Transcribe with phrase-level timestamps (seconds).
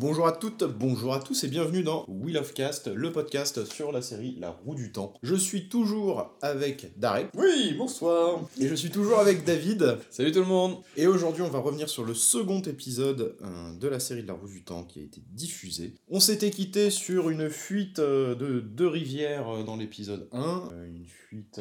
[0.00, 3.92] Bonjour à toutes, bonjour à tous et bienvenue dans Wheel of Cast, le podcast sur
[3.92, 5.12] la série La Roue du Temps.
[5.22, 7.28] Je suis toujours avec Darek.
[7.34, 8.40] Oui, bonsoir.
[8.58, 9.98] Et je suis toujours avec David.
[10.08, 10.78] Salut tout le monde.
[10.96, 14.32] Et aujourd'hui, on va revenir sur le second épisode euh, de la série de La
[14.32, 15.92] Roue du Temps qui a été diffusé.
[16.08, 21.04] On s'était quitté sur une fuite euh, de deux rivières euh, dans l'épisode 1, une
[21.04, 21.60] fuite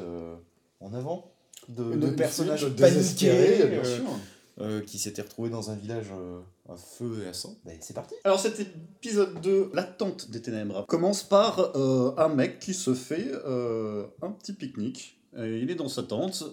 [0.79, 1.33] en avant
[1.67, 3.65] de, de personnages paniqués.
[3.65, 4.05] Bien sûr
[4.59, 7.57] euh, qui s'était retrouvé dans un village euh, à feu et à sang.
[7.65, 12.59] Ben, c'est parti Alors cet épisode de L'attente des ténèbres commence par euh, un mec
[12.59, 13.31] qui se fait
[14.21, 16.43] un petit pique-nique il est dans sa tente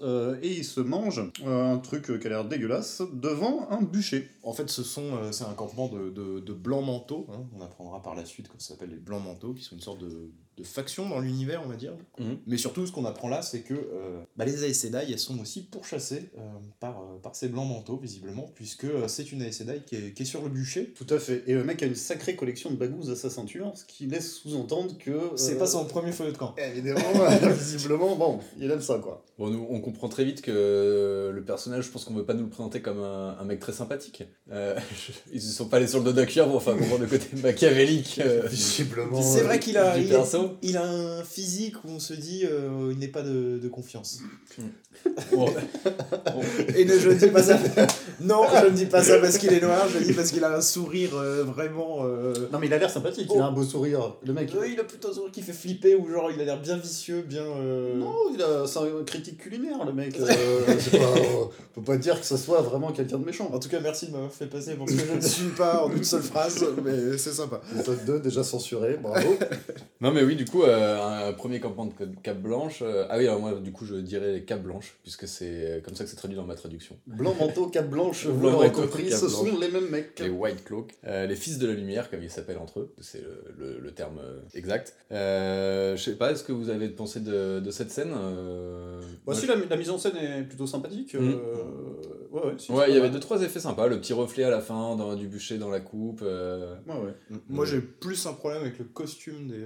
[0.42, 4.28] et il se mange un truc qui a l'air dégueulasse devant un bûcher.
[4.42, 7.26] En fait, ce sont, c'est un campement de, de, blancs manteaux.
[7.32, 7.46] Hein.
[7.58, 10.00] On apprendra par la suite que ça s'appelle les blancs manteaux, qui sont une sorte
[10.00, 11.92] de, de faction dans l'univers, on va dire.
[12.18, 12.38] Mhm.
[12.46, 15.38] Mais surtout, ce qu'on apprend là, c'est que euh, bah, les Aes Sedai, elles sont
[15.38, 16.40] aussi pourchassées euh,
[16.80, 20.22] par, euh, par ces blancs manteaux, visiblement, puisque c'est une Aes Sedai qui est, qui
[20.22, 20.94] est, sur le bûcher.
[20.94, 21.44] Tout à fait.
[21.46, 24.34] Et le mec a une sacrée collection de bagous à sa ceinture, ce qui laisse
[24.34, 25.32] sous-entendre que...
[25.36, 26.54] C'est pas son premier feu de camp.
[26.56, 27.00] Évidemment,
[27.58, 29.24] visiblement, bon, il aime ça, quoi.
[29.38, 32.44] Bon, nous, on comprend très vite que le personnage, je pense qu'on veut pas nous
[32.44, 34.22] le présenter comme un, un mec très sympathique.
[34.50, 37.26] ils ne sont pas allés sur le dos d'un cuir pour enfin comprendre le côté
[37.42, 38.22] machiavélique.
[38.48, 39.20] visiblement.
[39.20, 40.08] C'est vrai qu'il a il
[40.76, 44.20] a un physique où on se dit euh, il n'est pas de, de confiance.
[46.76, 47.58] Et ne, je ne dis pas ça.
[48.20, 50.42] Non, je ne dis pas ça parce qu'il est noir, je le dis parce qu'il
[50.44, 52.04] a un sourire euh, vraiment.
[52.04, 54.52] Euh, non, mais il a l'air sympathique, il a un beau sourire, le mec.
[54.58, 56.76] Oui, il a plutôt un sourire qui fait flipper ou genre il a l'air bien
[56.76, 57.44] vicieux, bien.
[57.44, 58.66] Non, il a...
[58.66, 60.18] c'est un critique culinaire, le mec.
[60.18, 60.26] pas...
[61.76, 63.50] on peut pas dire que ce soit vraiment quelqu'un de méchant.
[63.52, 65.84] En tout cas, merci de m'avoir fait passer pour ce que je ne suis pas
[65.84, 67.60] en une seule phrase, mais c'est sympa.
[67.74, 69.36] Méthode 2 déjà censuré, bravo.
[70.00, 71.92] non, mais oui, du coup, un premier campement de
[72.22, 72.82] cap blanche.
[72.82, 76.10] ah oui, alors moi, du coup, je dirais cap blanche puisque c'est comme ça que
[76.10, 76.96] c'est traduit dans ma traduction.
[77.06, 80.18] Blanc manteau, cap blanche, vous l'aurez compris, ce sont les mêmes mecs.
[80.20, 83.22] Les White Cloak, euh, les fils de la lumière, comme ils s'appellent entre eux, c'est
[83.58, 84.94] le, le, terme euh, exact.
[85.12, 89.00] Euh, je sais pas, est-ce que vous avez pensé de, de cette scène euh...
[89.26, 91.14] bah, si, la, la, mise en scène est plutôt sympathique.
[91.14, 91.34] Mm.
[92.32, 94.50] ouais, ouais, si, ouais il y avait deux, trois effets sympas, le petit reflet à
[94.50, 96.22] la fin, dans, du bûcher dans la coupe.
[96.22, 96.28] Ouais,
[96.88, 97.38] ouais.
[97.48, 99.64] Moi, j'ai plus un problème avec le costume des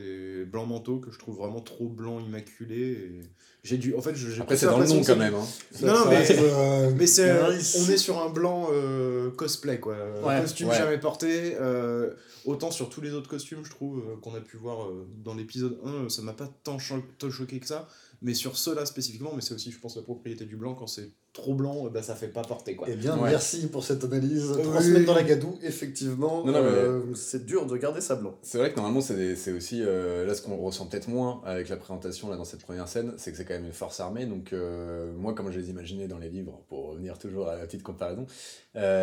[0.00, 3.20] des blancs manteaux que je trouve vraiment trop blanc immaculé et
[3.62, 5.46] j'ai dû en fait j'ai après c'est dans le nom quand même hein.
[5.82, 9.96] non, mais, euh, mais c'est on est sur un blanc euh, cosplay quoi.
[10.40, 12.14] Costume jamais porté euh,
[12.46, 14.88] autant sur tous les autres costumes je trouve qu'on a pu voir
[15.22, 17.86] dans l'épisode 1 ça m'a pas tant choqué que ça
[18.22, 21.10] mais sur ceux-là spécifiquement, mais c'est aussi, je pense, la propriété du blanc, quand c'est
[21.32, 22.76] trop blanc, bah, ça fait pas porter.
[22.76, 22.86] Quoi.
[22.90, 24.52] Eh bien, merci pour cette analyse.
[24.62, 28.38] Trois semaines dans la gadoue, effectivement, euh, c'est dur de garder ça blanc.
[28.42, 31.76] C'est vrai que normalement, c'est aussi, euh, là, ce qu'on ressent peut-être moins avec la
[31.76, 34.26] présentation là, dans cette première scène, c'est que c'est quand même une force armée.
[34.26, 37.64] Donc, euh, moi, comme je les imaginais dans les livres, pour revenir toujours à la
[37.64, 38.26] petite comparaison,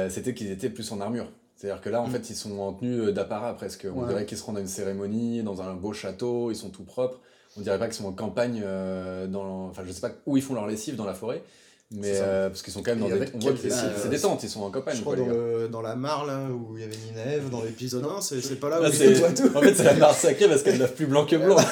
[0.09, 1.31] c'était qu'ils étaient plus en armure.
[1.55, 2.11] C'est-à-dire que là, en mm.
[2.11, 3.87] fait, ils sont en tenue d'apparat presque.
[3.91, 6.83] On dirait qu'ils se rendent à une cérémonie, dans un beau château, ils sont tout
[6.83, 7.19] propres
[7.57, 10.43] on dirait pas qu'ils sont en campagne euh, dans enfin je sais pas où ils
[10.43, 11.43] font leur lessive dans la forêt
[11.89, 14.43] mais euh, parce qu'ils sont quand même dans des on voit que c'est des tentes
[14.43, 17.49] ils sont en campagne je crois dans, la mare là où il y avait Ninève
[17.49, 20.77] dans l'épisode 1 c'est pas là où en fait c'est la mare sacrée parce qu'elle
[20.77, 21.57] lave plus blanc que blanc.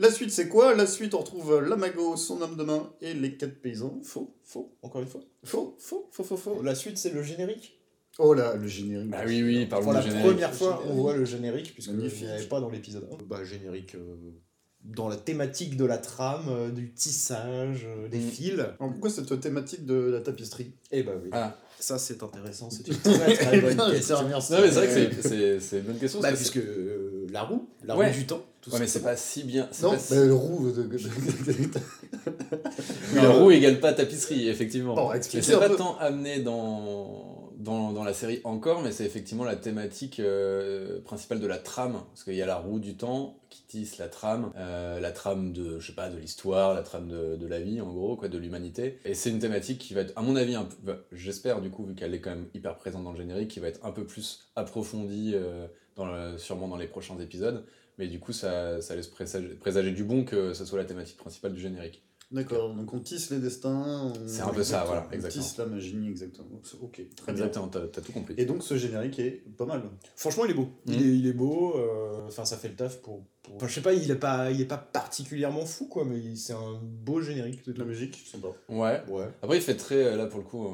[0.00, 0.76] La suite c'est quoi?
[0.76, 3.98] La suite on retrouve Lamago son homme de main et les quatre paysans.
[4.04, 5.22] Faux faux encore une fois.
[5.42, 6.62] Faux faux faux faux faux.
[6.62, 7.77] La suite c'est le générique
[8.18, 9.12] Oh là, le générique.
[9.16, 12.44] Ah oui, oui, parlons Pour la première fois, on voit le générique, puisqu'il n'y avait
[12.44, 13.24] pas dans l'épisode 1.
[13.24, 14.16] Bah, générique euh,
[14.84, 18.30] dans la thématique de la trame, euh, du tissage, euh, des mm.
[18.30, 18.60] fils.
[18.78, 21.30] pourquoi cette thématique de la tapisserie Eh bah oui.
[21.32, 21.56] Ah.
[21.78, 22.70] Ça, c'est intéressant.
[22.70, 24.22] C'est une très très bonne question.
[24.22, 26.20] Non, mais c'est vrai que c'est une bonne question.
[26.20, 26.60] Bah, puisque
[27.30, 28.42] la roue, la roue du temps.
[28.60, 29.68] Tout ouais, mais c'est pas si bien.
[29.80, 30.14] Non, pas si...
[30.14, 30.72] le roue.
[30.72, 30.82] De...
[30.82, 31.70] oui,
[33.14, 34.96] le roue égale pas tapisserie, effectivement.
[34.96, 39.44] Bon, mais c'est pas tant amené dans dans, dans, la série encore, mais c'est effectivement
[39.44, 43.40] la thématique euh, principale de la trame, parce qu'il y a la roue du temps
[43.50, 47.08] qui tisse la trame, euh, la trame de, je sais pas, de l'histoire, la trame
[47.08, 49.00] de, de, la vie, en gros, quoi, de l'humanité.
[49.04, 51.94] Et c'est une thématique qui va être, à mon avis, bah, j'espère du coup, vu
[51.94, 54.50] qu'elle est quand même hyper présente dans le générique, qui va être un peu plus
[54.54, 55.66] approfondie, euh,
[56.38, 57.64] sûrement dans les prochains épisodes.
[57.98, 61.16] Mais du coup, ça, ça laisse présager, présager du bon que ce soit la thématique
[61.16, 62.04] principale du générique.
[62.30, 64.12] D'accord, donc on tisse les destins.
[64.26, 65.42] C'est un peu ça, voilà, exactement.
[65.42, 66.60] On tisse la magie, exactement.
[66.82, 68.34] Ok, très exactement, t'as as tout compris.
[68.36, 69.82] Et donc ce générique est pas mal.
[70.14, 70.68] Franchement, il est beau.
[70.86, 70.96] Il, mmh.
[70.96, 73.22] est, il est beau, euh, enfin ça fait le taf pour,
[73.56, 76.52] Enfin, je sais pas, il est pas, il est pas particulièrement fou, quoi, mais c'est
[76.52, 77.64] un beau générique.
[77.66, 78.48] De la musique, sympa.
[78.68, 79.02] Ouais.
[79.08, 79.26] ouais.
[79.42, 80.70] Après, il fait très, euh, là pour le coup, euh,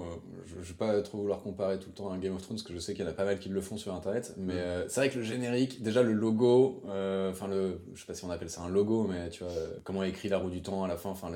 [0.47, 2.67] je, je, vais pas trop vouloir comparer tout le temps à Game of Thrones, parce
[2.67, 4.55] que je sais qu'il y en a pas mal qui le font sur internet, mais
[4.55, 8.25] euh, c'est vrai que le générique, déjà le logo, enfin, le, je sais pas si
[8.25, 9.53] on appelle ça un logo, mais tu vois,
[9.83, 11.31] comment est écrit la roue du temps à la fin, enfin,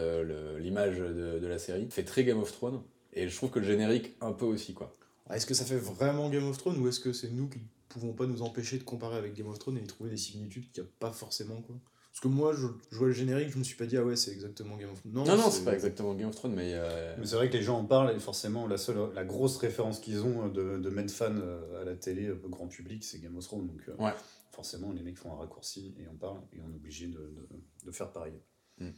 [0.59, 2.83] l'image de, de la série, fait très Game of Thrones,
[3.13, 4.93] et je trouve que le générique, un peu aussi, quoi.
[5.33, 7.65] Est-ce que ça fait vraiment Game of Thrones ou est-ce que c'est nous qui ne
[7.89, 10.71] pouvons pas nous empêcher de comparer avec Game of Thrones et y trouver des similitudes
[10.73, 11.77] qu'il n'y a pas forcément quoi?
[12.11, 14.17] Parce que moi, je, je, vois le générique, je me suis pas dit, ah ouais,
[14.17, 15.13] c'est exactement Game of Thrones.
[15.13, 16.73] Non, non, non c'est pas exactement Game of Thrones, mais.
[16.75, 17.15] Euh...
[17.19, 20.01] Mais c'est vrai que les gens en parlent, et forcément, la, seule, la grosse référence
[20.01, 21.41] qu'ils ont de, de mettre fan
[21.81, 23.67] à la télé, au grand public, c'est Game of Thrones.
[23.67, 24.13] Donc, ouais.
[24.51, 27.49] forcément, les mecs font un raccourci et on parle, et on est obligé de, de,
[27.85, 28.33] de faire pareil.
[28.79, 28.91] Mm.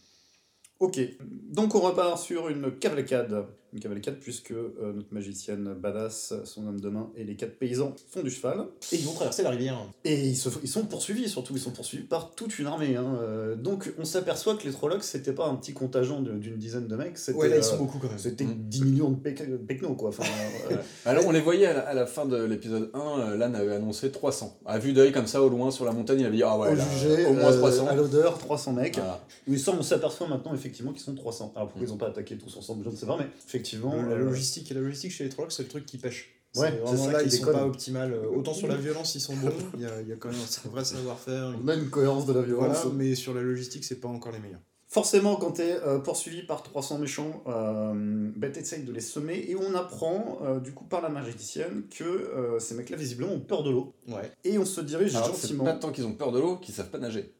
[0.80, 3.46] Ok, donc on repart sur une cavalcade.
[3.72, 7.94] Une cavalcade puisque euh, notre magicienne badass, son homme de main et les quatre paysans
[8.08, 8.66] font du cheval.
[8.90, 9.78] Et ils vont traverser la rivière.
[10.04, 12.96] Et ils, se, ils sont poursuivis surtout, ils sont poursuivis par toute une armée.
[12.96, 13.18] Hein.
[13.22, 16.96] Euh, donc on s'aperçoit que les Trollocs, c'était pas un petit contingent d'une dizaine de
[16.96, 17.16] mecs.
[17.34, 18.18] Ouais, là ils sont beaucoup quand même.
[18.18, 20.08] C'était 10 millions de pecnos quoi.
[20.08, 20.24] Enfin,
[20.70, 20.76] euh,
[21.06, 24.10] Alors on les voyait à la, à la fin de l'épisode 1, Lan avait annoncé
[24.10, 24.58] 300.
[24.66, 26.72] À vue d'œil comme ça au loin sur la montagne, il avait dit ah ouais,
[26.72, 27.86] au, là, jugé, au moins 300.
[27.86, 28.96] à l'odeur, 300 mecs.
[28.96, 29.20] Voilà.
[29.46, 31.52] Oui, ça on s'aperçoit maintenant effectivement qu'ils sont 300.
[31.54, 33.26] Alors pourquoi ils ont pas attaqué tous ensemble, je ne sais pas, mais
[33.60, 34.02] effectivement.
[34.02, 36.34] Le, la logistique et la logistique chez les Trollocs, c'est le truc qui pêche.
[36.56, 38.12] Ouais, c'est ça là, ils sont pas optimal.
[38.34, 40.38] Autant sur la violence, ils sont bons, il y a, il y a quand même
[40.40, 41.54] un vrai savoir-faire.
[41.62, 42.78] On a une cohérence de la violence.
[42.82, 44.60] Voilà, mais sur la logistique, c'est pas encore les meilleurs.
[44.90, 47.92] Forcément, quand tu es euh, poursuivi par 300 méchants, euh,
[48.34, 52.02] bah, tu de les semer et on apprend euh, du coup par la magicienne que
[52.02, 53.94] euh, ces mecs-là visiblement ont peur de l'eau.
[54.08, 54.32] Ouais.
[54.42, 55.64] Et on se dirige Alors, gentiment.
[55.64, 57.32] C'est pas tant qu'ils ont peur de l'eau qu'ils savent pas nager.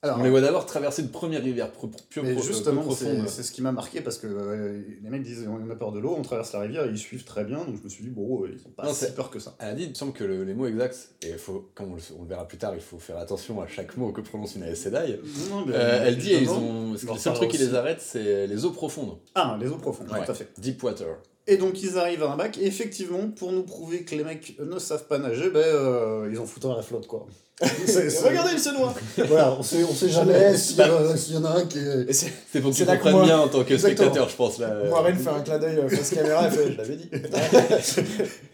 [0.00, 2.94] Alors, on les voit d'abord traverser une première rivière pure, pure, mais pro- justement, peu
[2.94, 3.28] c'est profonde.
[3.28, 5.98] c'est ce qui m'a marqué parce que euh, les mecs disent on a peur de
[5.98, 8.10] l'eau, on traverse la rivière et ils suivent très bien, donc je me suis dit
[8.10, 9.56] bon, ils ont pas Non, si peur que ça.
[9.58, 11.96] Elle a dit, il me semble que le- les mots exacts, et faut, comme on
[11.96, 14.54] le, on le verra plus tard, il faut faire attention à chaque mot que prononce
[14.54, 15.18] une Sedai.
[15.66, 18.64] Mais, Euh, elle dit, et ils ont, le seul truc qui les arrête, c'est les
[18.64, 19.18] eaux profondes.
[19.34, 20.24] Ah, les eaux profondes, Ouais.
[20.24, 20.48] tout à fait.
[20.58, 21.08] Deep water.
[21.48, 24.56] Et donc ils arrivent à un bac, et effectivement, pour nous prouver que les mecs
[24.60, 27.26] ne savent pas nager, ben, euh, ils ont foutu à la flotte, quoi.
[27.60, 28.94] Regardez, il se noie
[29.26, 32.12] Voilà, on sait, on sait jamais s'il euh, s'il y en a un qui est...
[32.12, 32.60] C'est.
[32.60, 34.08] Pour que tu comprennes moi- bien en tant que Exactement.
[34.08, 34.58] spectateur, je pense.
[34.58, 35.14] Là, euh.
[35.14, 37.10] Fait un clin d'œil euh, face caméra, elle fait Je l'avais dit.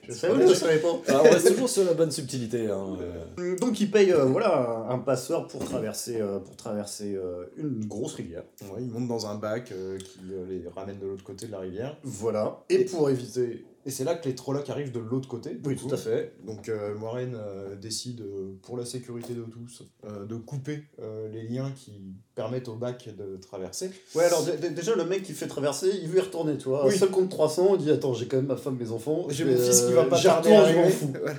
[0.08, 0.88] Je savais, je savais pas.
[1.08, 2.68] Alors, on reste toujours sur la bonne subtilité.
[2.70, 2.96] Hein,
[3.38, 3.56] euh.
[3.58, 8.14] Donc ils payent euh, voilà, un passeur pour traverser, euh, pour traverser euh, une grosse
[8.14, 8.42] rivière.
[8.64, 11.52] Ouais, ils montent dans un bac euh, qui euh, les ramène de l'autre côté de
[11.52, 11.96] la rivière.
[12.02, 12.58] Voilà.
[12.70, 13.64] Et, Et- pour éviter...
[13.86, 15.58] Et c'est là que les Trollocs arrivent de l'autre côté.
[15.64, 15.94] Oui, tout coup.
[15.94, 16.32] à fait.
[16.46, 21.28] Donc euh, Moiraine euh, décide, euh, pour la sécurité de tous, euh, de couper euh,
[21.28, 21.92] les liens qui
[22.34, 23.90] permettent au bac de traverser.
[24.14, 26.68] Ouais, alors dé- dé- déjà, le mec qui fait traverser, il veut y retourner, tu
[26.68, 26.86] vois.
[26.86, 26.96] Oui.
[26.96, 29.26] Seul compte 300, il dit Attends, j'ai quand même ma femme, mes enfants.
[29.28, 31.12] J'ai mon fils qui euh, va pas tarder je m'en fous.
[31.20, 31.38] Voilà.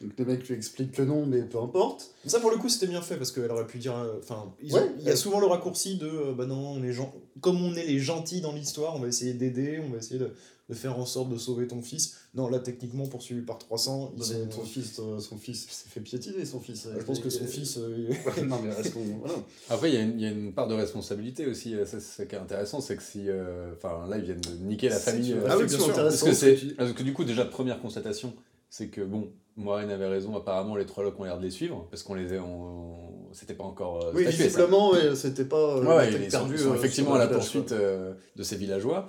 [0.00, 2.10] Donc le mec lui explique que non, mais peu importe.
[2.26, 4.82] Ça pour le coup c'était bien fait parce qu'elle aurait pu dire, enfin, Ouais.
[4.98, 7.08] il y a souvent le raccourci de, euh, bah non, on est gen-
[7.40, 10.30] comme on est les gentils dans l'histoire, on va essayer d'aider, on va essayer de,
[10.68, 12.16] de faire en sorte de sauver ton fils.
[12.34, 16.00] Non, là techniquement poursuivi par 300, ils Son, sont- fils, euh, son fils s'est fait
[16.00, 16.88] piétiner, son fils.
[16.98, 18.08] je pense que son fils, euh,
[18.44, 18.70] non, mais.
[19.20, 19.34] Voilà.
[19.68, 21.74] Après, il y, a une- il y a une part de responsabilité aussi.
[21.74, 23.28] euh, Ça, c'est ce qui est intéressant, c'est que si.
[23.28, 25.36] euh, Enfin, là, ils viennent de niquer la famille.
[25.46, 25.94] Ah oui, bien sûr.
[25.94, 26.74] Parce que, ce que c'est, tu dis.
[26.74, 28.32] parce que du coup, déjà, première constatation,
[28.70, 32.02] c'est que bon, Moiraine avait raison, apparemment les Trollocs ont l'air de les suivre, parce
[32.02, 35.76] qu'on les a, on- c'était pas encore euh, Oui, visiblement, ouais, c'était pas.
[35.76, 38.42] euh, Ouais, ouais, ils sont, perdue, ils sont euh, effectivement à la poursuite euh, de
[38.42, 39.08] ces villageois.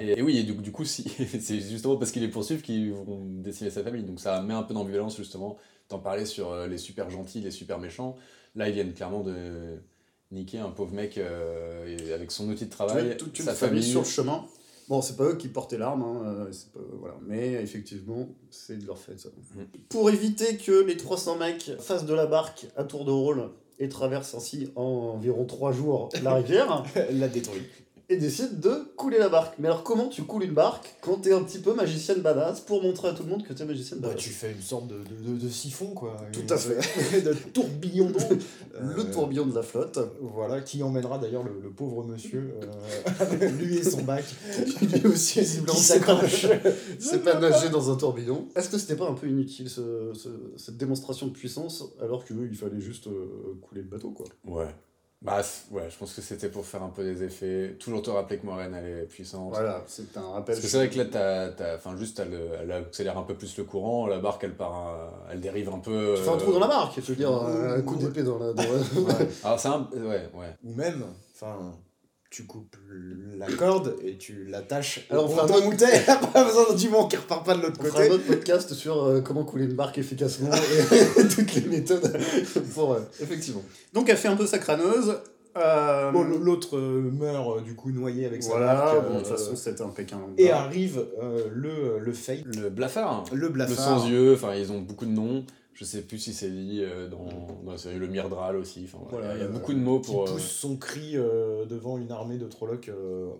[0.00, 1.08] Et, et oui, et du, du coup, si,
[1.40, 4.02] c'est justement parce qu'ils les poursuivent qu'ils vont décimer sa famille.
[4.02, 5.56] Donc ça met un peu d'ambulance, justement.
[5.88, 8.16] T'en parlais sur euh, les super gentils, les super méchants.
[8.54, 9.78] Là, ils viennent clairement de
[10.30, 13.80] niquer un pauvre mec euh, et avec son outil de travail, toute une sa famille
[13.80, 13.90] famille.
[13.90, 14.44] sur le chemin.
[14.88, 17.14] Bon, c'est pas eux qui portaient l'arme, hein, euh, pas- voilà.
[17.26, 19.30] mais effectivement, c'est de leur fait ça.
[19.54, 19.66] Mhm.
[19.88, 23.88] Pour éviter que les 300 mecs fassent de la barque à tour de rôle et
[23.88, 24.82] traversent ainsi en
[25.14, 27.62] environ 3 jours la rivière, elle l'a détruit.
[28.08, 29.54] Et décident de couler la barque.
[29.58, 32.82] Mais alors, comment tu coules une barque quand t'es un petit peu magicienne badass pour
[32.82, 34.96] montrer à tout le monde que t'es magicienne Bah, badass tu fais une sorte de,
[34.98, 36.16] de, de- de siphon, quoi.
[36.32, 37.20] Tout à fait.
[37.22, 38.18] de tourbillon d'eau.
[38.80, 39.98] Le Euh, tourbillon de la flotte.
[40.20, 44.24] Voilà, qui emmènera d'ailleurs le, le pauvre monsieur, euh, lui et son bac,
[44.82, 46.46] lui aussi, Visiblement, qui c'est pas, s'accroche.
[46.98, 48.48] c'est pas nager dans un tourbillon.
[48.56, 52.54] Est-ce que c'était pas un peu inutile ce- ce- cette démonstration de puissance alors qu'il
[52.56, 54.26] fallait juste euh, couler le bateau quoi?
[54.44, 54.68] Ouais.
[55.24, 55.40] Bah,
[55.70, 57.76] ouais, je pense que c'était pour faire un peu des effets.
[57.80, 59.48] Toujours te rappeler que Moiraine, elle est puissante.
[59.54, 60.54] Voilà, c'est un rappel.
[60.54, 63.34] Parce que c'est vrai que là, t'as, t'as, enfin, juste, elle, elle accélère un peu
[63.34, 66.12] plus le courant, la barque, elle part, un- elle dérive un peu.
[66.18, 68.38] Tu fais un euh, trou dans la barque, je veux dire, un coup d'épée dans
[68.38, 68.52] la.
[68.52, 69.28] dans la- Ouais.
[69.42, 69.88] Alors, c'est un.
[69.94, 70.56] Ouais, ouais.
[70.62, 71.02] Ou même,
[71.34, 71.72] enfin,
[72.34, 72.76] tu coupes
[73.38, 76.00] la corde et tu l'attaches Alors, on fera un t'es,
[76.32, 78.14] pas besoin du vent qui repart pas de l'autre On fera un côté.
[78.14, 82.18] autre podcast sur euh, comment couler une barque efficacement et toutes les méthodes
[82.74, 82.94] pour.
[82.94, 83.62] euh, effectivement.
[83.92, 85.14] Donc elle fait un peu sa crâneuse.
[85.56, 89.04] euh, Bon, L'autre euh, meurt du coup noyé avec sa voilà, barque.
[89.06, 90.18] bon, de euh, toute façon c'était un Pékin.
[90.36, 93.26] et arrive euh, le, le Fate, Le blafard.
[93.32, 94.00] le Le blafard.
[94.00, 95.44] sans yeux, enfin, ils ont beaucoup de noms.
[95.74, 97.26] Je sais plus si c'est dit euh, dans,
[97.64, 98.84] dans la série Le Myrdral aussi.
[98.84, 100.28] Enfin, voilà, Voilà, il y a euh, beaucoup de mots qui pour.
[100.28, 103.30] euh, pousse son cri euh, devant une armée de Trollocs euh,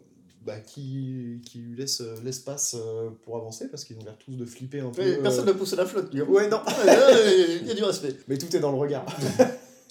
[0.44, 4.32] bah, qui, qui lui laisse euh, l'espace euh, pour avancer parce qu'ils ont l'air tous
[4.32, 5.00] de flipper un peu.
[5.02, 5.22] Mais euh.
[5.22, 6.12] personne n'a poussé la flotte.
[6.12, 6.22] lui.
[6.22, 6.60] Ouais, non.
[7.62, 8.16] Il y a du respect.
[8.28, 9.06] Mais tout est dans le regard.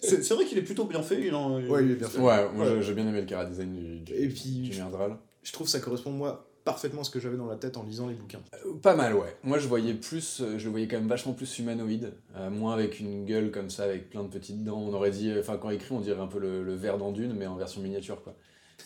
[0.05, 1.21] C'est c'est vrai qu'il est plutôt bien fait.
[1.25, 1.62] Il en...
[1.65, 2.19] Ouais, il est bien fait.
[2.19, 2.81] Ouais, moi Ouais.
[2.81, 5.15] j'ai- bien aimé le cara design du, du, Et puis- du Myrdral.
[5.43, 8.08] Je trouve que ça correspond, moi, parfaitement ce que j'avais dans la tête en lisant
[8.08, 8.41] les bouquins.
[8.65, 9.36] Euh, Pas mal, ouais.
[9.43, 13.00] Moi, je voyais plus, euh, je voyais quand même vachement plus humanoïde, euh, moins avec
[13.00, 14.79] une gueule comme ça, avec plein de petites dents.
[14.79, 17.34] On aurait dit, enfin, quand écrit, on dirait un peu le, le verre dans Dune,
[17.38, 18.36] mais en version miniature, quoi.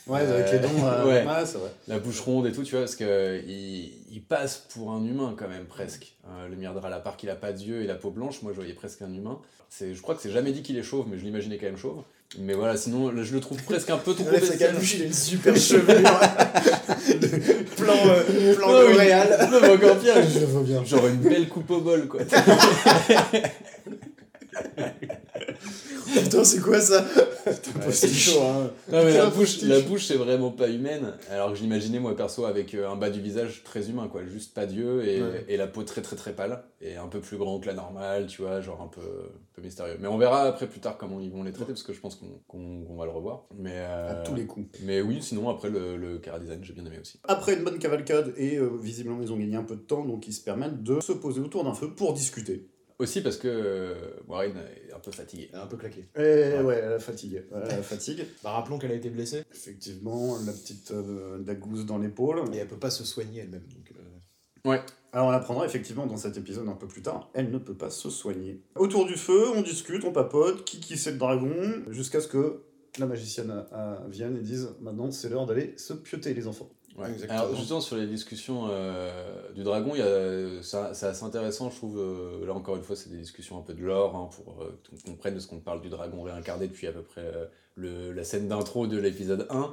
[0.06, 0.70] Ouais, avec les dents.
[1.06, 1.26] Ouais.
[1.26, 1.72] ouais, c'est vrai.
[1.88, 5.36] La bouche ronde et tout, tu vois, parce que il, il passe pour un humain
[5.38, 6.16] quand même, presque.
[6.50, 8.74] Le Myrdral, à part qu'il a pas d'yeux et la peau blanche, moi, je voyais
[8.74, 9.40] presque un humain.
[9.70, 11.78] C'est, je crois que c'est jamais dit qu'il est chauve, mais je l'imaginais quand même
[11.78, 12.04] chauve.
[12.40, 14.74] Mais voilà, sinon, là, je le trouve presque un peu trop bestial.
[14.74, 15.96] capuche, il a une super chevelure.
[17.78, 18.94] plan euh, plan oui.
[18.94, 19.48] L'Oréal.
[19.52, 20.84] Non, mais encore pire, Je veux bien.
[20.84, 22.20] genre une belle coupe au bol, quoi.
[26.14, 27.06] Putain, c'est quoi ça
[27.46, 28.72] Ouais, C'est chaud, hein.
[28.92, 32.16] Non mais la bouche, la bouche c'est vraiment pas humaine, alors que je l'imaginais moi
[32.16, 35.46] perso avec euh, un bas du visage très humain quoi, juste pas d'yeux et, Ouais.
[35.48, 38.28] et la peau très très très pâle et un peu plus grand que la normale,
[38.28, 39.98] tu vois, genre un peu, un peu mystérieux.
[40.00, 42.16] Mais on verra après plus tard comment ils vont les traiter parce que je pense
[42.16, 43.46] qu'on qu'on- qu'on va le revoir.
[43.58, 44.68] Mais, euh, À tous les coups.
[44.84, 47.20] mais oui, sinon après le, le cara design j'ai bien aimé aussi.
[47.24, 50.28] Après une bonne cavalcade, et euh, visiblement ils ont gagné un peu de temps, donc
[50.28, 52.68] ils se permettent de se poser autour d'un feu pour discuter.
[53.00, 53.94] Aussi parce que euh,
[54.28, 55.50] Warren est un peu fatigué.
[55.54, 56.06] Elle est un peu claqué.
[56.16, 57.44] Et ouais, la fatigue.
[57.52, 58.26] Voilà, la fatigue.
[58.44, 62.42] Bah, rappelons qu'elle a été blessée Effectivement, la petite euh, dagousse dans l'épaule.
[62.54, 63.68] et elle peut pas se soigner elle-même.
[63.68, 64.78] Donc, euh,
[65.14, 67.90] Alors on apprendra effectivement dans cet épisode un peu plus tard, elle ne peut pas
[67.90, 68.62] se soigner.
[68.76, 71.54] Autour du feu, on discute, on papote, qui qui c'est le dragon,
[71.90, 72.64] jusqu'à ce que
[73.00, 76.70] la magicienne euh, vienne et dise maintenant c'est l'heure d'aller se pioter les enfants.
[76.98, 77.06] Ouais.
[77.30, 79.12] Alors justement sur les discussions euh,
[79.54, 82.00] du dragon, il y a, c'est c'est assez intéressant, je trouve.
[82.00, 84.80] euh, là encore une fois, c'est des discussions un peu de lore hein, pour euh,
[84.90, 87.32] qu'on comprenne de ce qu'on parle du dragon réincarné depuis à peu près
[87.76, 89.72] le, la scène d'intro de l'épisode 1.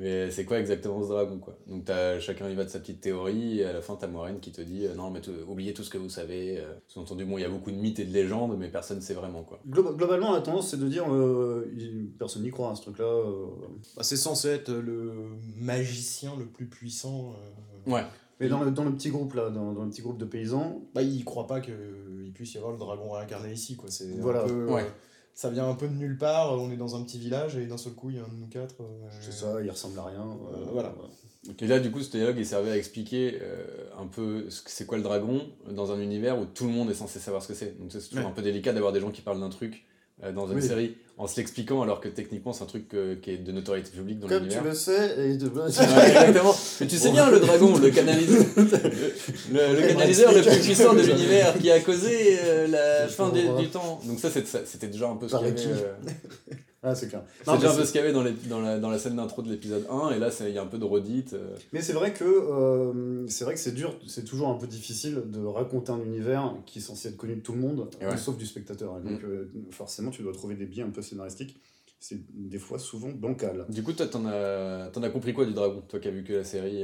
[0.00, 1.56] Mais c'est quoi exactement ce dragon quoi?
[1.66, 4.40] Donc t'as, chacun y va de sa petite théorie et à la fin t'as Moraine
[4.40, 6.58] qui te dit euh, non mais tout- oubliez tout ce que vous savez.
[6.58, 6.72] euh.
[6.88, 9.14] Sous-entendu bon il y a beaucoup de mythes et de légendes mais personne ne sait
[9.14, 9.60] vraiment quoi.
[9.68, 11.70] Glo- globalement, la tendance c'est de dire euh,
[12.18, 13.04] personne n'y croit à ce truc-là.
[13.04, 13.46] euh.
[13.96, 15.12] bah, c'est censé être le
[15.56, 17.34] magicien le plus puissant.
[17.86, 18.02] euh, Ouais.
[18.40, 20.80] Mais dans le, dans le petit groupe là, dans, dans le petit groupe de paysans,
[20.94, 21.74] Bah, il croit pas qu'il
[22.34, 23.90] puisse y avoir le dragon réincarné ici, quoi.
[23.90, 24.44] C'est un Voilà.
[24.44, 24.86] peu, Ouais.
[25.30, 26.52] Euh, ça vient un peu de nulle part.
[26.60, 28.34] On est dans un petit village et d'un seul coup, il y a un de
[28.34, 28.74] nous quatre.
[28.80, 30.20] euh, c'est ça, il ressemble à rien.
[30.20, 30.94] euh, Euh, voilà.
[31.58, 33.64] Et là, du coup, ce dialogue il servait à expliquer euh,
[33.98, 36.90] un peu ce que c'est quoi le dragon dans un univers où tout le monde
[36.90, 37.78] est censé savoir ce que c'est.
[37.80, 38.30] Donc, c'est toujours Ouais.
[38.30, 39.86] un peu délicat d'avoir des gens qui parlent d'un truc
[40.22, 40.62] euh, dans une Oui.
[40.62, 43.90] série en se l'expliquant alors que techniquement c'est un truc euh, qui est de notoriété
[43.90, 44.64] publique dans Comme tu l'univers.
[44.64, 45.48] le sais, et de...
[45.48, 46.54] Ouais, exactement.
[46.80, 51.02] Mais tu sais bien, le dragon, le canaliseur, le, le canaliseur le plus puissant de
[51.02, 54.00] l'univers qui a causé euh, la fin des- du temps.
[54.04, 55.60] Donc ça, c'était déjà un peu ce qu'il y avait.
[55.66, 55.94] euh,
[56.82, 57.22] Ah, c'est clair.
[57.44, 59.16] c'est déjà un peu ce qu'il y avait dans, les- dans, la, dans la scène
[59.16, 61.34] d'intro de l'épisode 1, et là, il y a un peu de redite.
[61.34, 61.54] euh.
[61.74, 65.22] Mais c'est vrai que euh, c'est vrai que c'est dur, c'est toujours un peu difficile
[65.26, 68.16] de raconter un univers qui est censé être connu de tout le monde, ouais.
[68.16, 68.96] sauf du spectateur.
[68.98, 71.60] Et donc euh, forcément, tu dois trouver des biais un peu scénaristiques.
[72.02, 73.66] C'est des fois souvent bancal.
[73.68, 76.24] Du coup, toi, t'en as, t'en as compris quoi du dragon Toi qui as vu
[76.24, 76.82] que la série.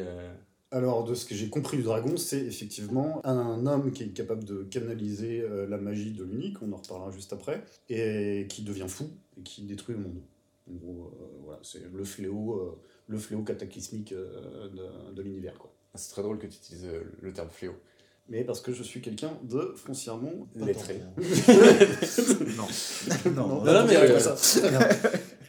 [0.77, 4.45] Alors, de ce que j'ai compris du dragon, c'est effectivement un homme qui est capable
[4.45, 8.85] de canaliser euh, la magie de l'unique, on en reparlera juste après, et qui devient
[8.87, 10.21] fou et qui détruit le monde.
[10.71, 15.55] En gros, euh, voilà, c'est le fléau, euh, le fléau cataclysmique euh, de, de l'univers,
[15.59, 15.73] quoi.
[15.95, 17.75] C'est très drôle que tu utilises euh, le terme fléau.
[18.29, 21.01] Mais parce que je suis quelqu'un de foncièrement Lettré.
[22.57, 22.67] non.
[23.33, 23.47] non.
[23.47, 24.37] Non, non, on mais, euh, ça.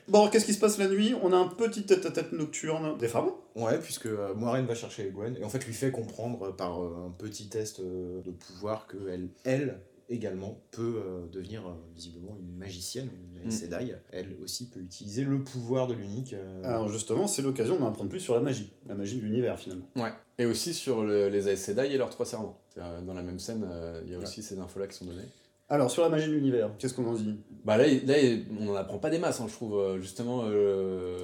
[0.08, 1.14] Bon, qu'est-ce qui se passe la nuit?
[1.22, 3.30] On a un petit tête-à-tête nocturne des femmes?
[3.56, 7.08] Ouais, puisque euh, Moiraine va chercher Gwen et en fait lui fait comprendre par euh,
[7.08, 12.38] un petit test euh, de pouvoir que elle, elle également peut euh, devenir euh, visiblement
[12.40, 13.48] une magicienne, une Mm.
[13.48, 13.96] Aes Sedai.
[14.12, 16.34] Elle aussi peut utiliser le pouvoir de l'unique.
[16.34, 19.60] euh, Alors justement, c'est l'occasion d'en apprendre plus sur la magie, la magie de l'univers
[19.60, 19.90] finalement.
[19.98, 20.12] Ouais.
[20.40, 22.60] Et aussi sur le- les Aes Sedai et leurs trois servants.
[22.78, 24.24] Euh, Dans la même scène, euh, il y a Ouais.
[24.24, 25.28] aussi ces infos-là qui sont données.
[25.70, 27.38] Alors sur la magie de l'univers, qu'est-ce qu'on en dit?
[27.66, 28.16] Bah là, là
[28.60, 29.78] on n'en apprend pas des masses, hein, je trouve.
[29.78, 31.18] euh, Justement, euh,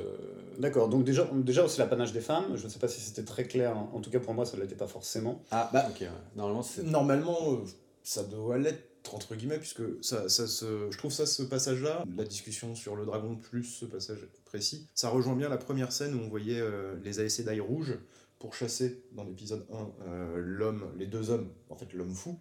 [0.60, 2.56] D'accord, donc déjà, déjà c'est l'apanage des femmes.
[2.56, 3.90] Je ne sais pas si c'était très clair, hein.
[3.94, 5.42] en tout cas pour moi ça ne l'était pas forcément.
[5.52, 6.02] Ah, Bah, ok.
[6.02, 6.08] ouais.
[6.36, 6.84] Normalement, c'est.
[6.84, 7.58] Normalement, euh,
[8.04, 8.84] ça doit l'être
[9.14, 13.06] entre guillemets puisque ça, ça se, je trouve ça ce passage-là, la discussion sur le
[13.06, 16.96] dragon plus ce passage précis, ça rejoint bien la première scène où on voyait euh,
[17.04, 17.98] les Aes Sedai rouges
[18.40, 19.76] pour chasser dans l'épisode 1
[20.08, 22.40] euh, l'homme, les deux hommes, en fait l'homme fou.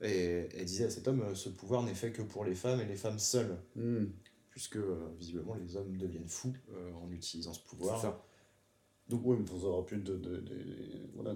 [0.00, 2.80] Et elle disait à cet homme, euh, ce pouvoir n'est fait que pour les femmes
[2.80, 4.06] et les femmes seules, Hmm.
[4.50, 8.00] puisque euh, visiblement les hommes deviennent fous euh, en utilisant ce pouvoir.
[8.00, 8.24] ça.
[9.08, 10.56] Donc oui, mais aurait pu être de, de, de-
[11.14, 11.34] voilà,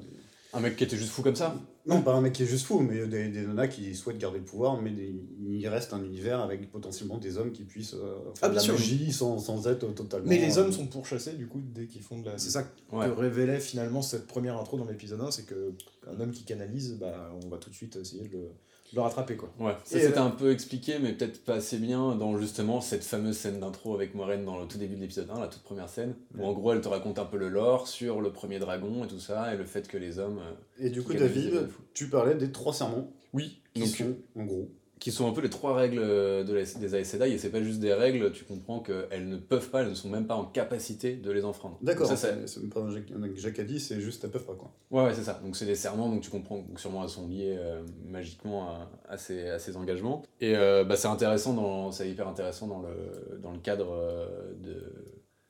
[0.54, 1.56] Un mec qui était juste fou comme ça
[1.86, 4.38] Non, pas un mec qui est juste fou, mais des, des nanas qui souhaitent garder
[4.38, 8.16] le pouvoir, mais des- il reste un univers avec potentiellement des hommes qui puissent euh,
[8.34, 8.74] faire Ah, de la sûr.
[8.74, 10.28] magie sans, sans être totalement...
[10.28, 12.36] Mais les euh, hommes sont pourchassés du coup dès qu'ils font de la.
[12.38, 13.06] C'est ça que Ouais.
[13.06, 15.72] révélait finalement cette première intro dans l'épisode 1, c'est que
[16.06, 18.48] un homme qui canalise, bah, on va tout de suite essayer de le, de
[18.94, 19.50] le rattraper quoi.
[19.58, 23.04] Ouais, ça c'était euh, un peu expliqué, mais peut-être pas assez bien dans justement cette
[23.04, 25.88] fameuse scène d'intro avec Moiraine dans le tout début de l'épisode 1, la toute première
[25.88, 29.04] scène, où en gros elle te raconte un peu le lore sur le premier dragon
[29.04, 30.38] et tout ça, et le fait que les hommes.
[30.38, 34.44] euh, Et du coup, David, tu parlais des trois serments, Oui, qui donc, sont, en
[34.44, 34.68] gros...
[35.02, 37.60] qui sont un peu les trois règles euh, de la- des Sedai, et c'est pas
[37.60, 40.44] juste des règles, tu comprends qu'elles ne peuvent pas, elles ne sont même pas en
[40.44, 41.76] capacité de les enfreindre.
[41.82, 44.70] D'accord, Ça, ça- c'est même pas un dit, c'est juste elles peuvent pas, quoi.
[44.92, 45.40] Ouais, ouais, c'est ça.
[45.44, 48.90] Donc c'est des serments, donc tu comprends que sûrement elles sont liées euh, magiquement à,
[49.08, 50.22] à ces, à ces engagements.
[50.40, 54.52] Et euh, bah, c'est intéressant, dans, c'est hyper intéressant dans le, dans le cadre euh,
[54.62, 54.84] de,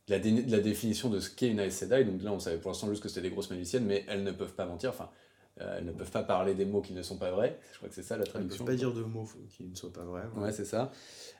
[0.08, 2.04] la, dé- de la définition de ce qu'est une Aes Sedai.
[2.04, 4.32] Donc là, on savait pour l'instant juste que c'était des grosses magiciennes, mais elles ne
[4.32, 4.88] peuvent pas mentir.
[4.88, 5.10] Enfin,
[5.60, 7.58] euh, elles ne peuvent pas parler des mots qui ne sont pas vrais.
[7.72, 8.64] Je crois que c'est ça la Ils ne traduction.
[8.64, 10.24] peuvent pas dire de mots qui ne soient pas vrais.
[10.36, 10.90] Ouais, c'est ça.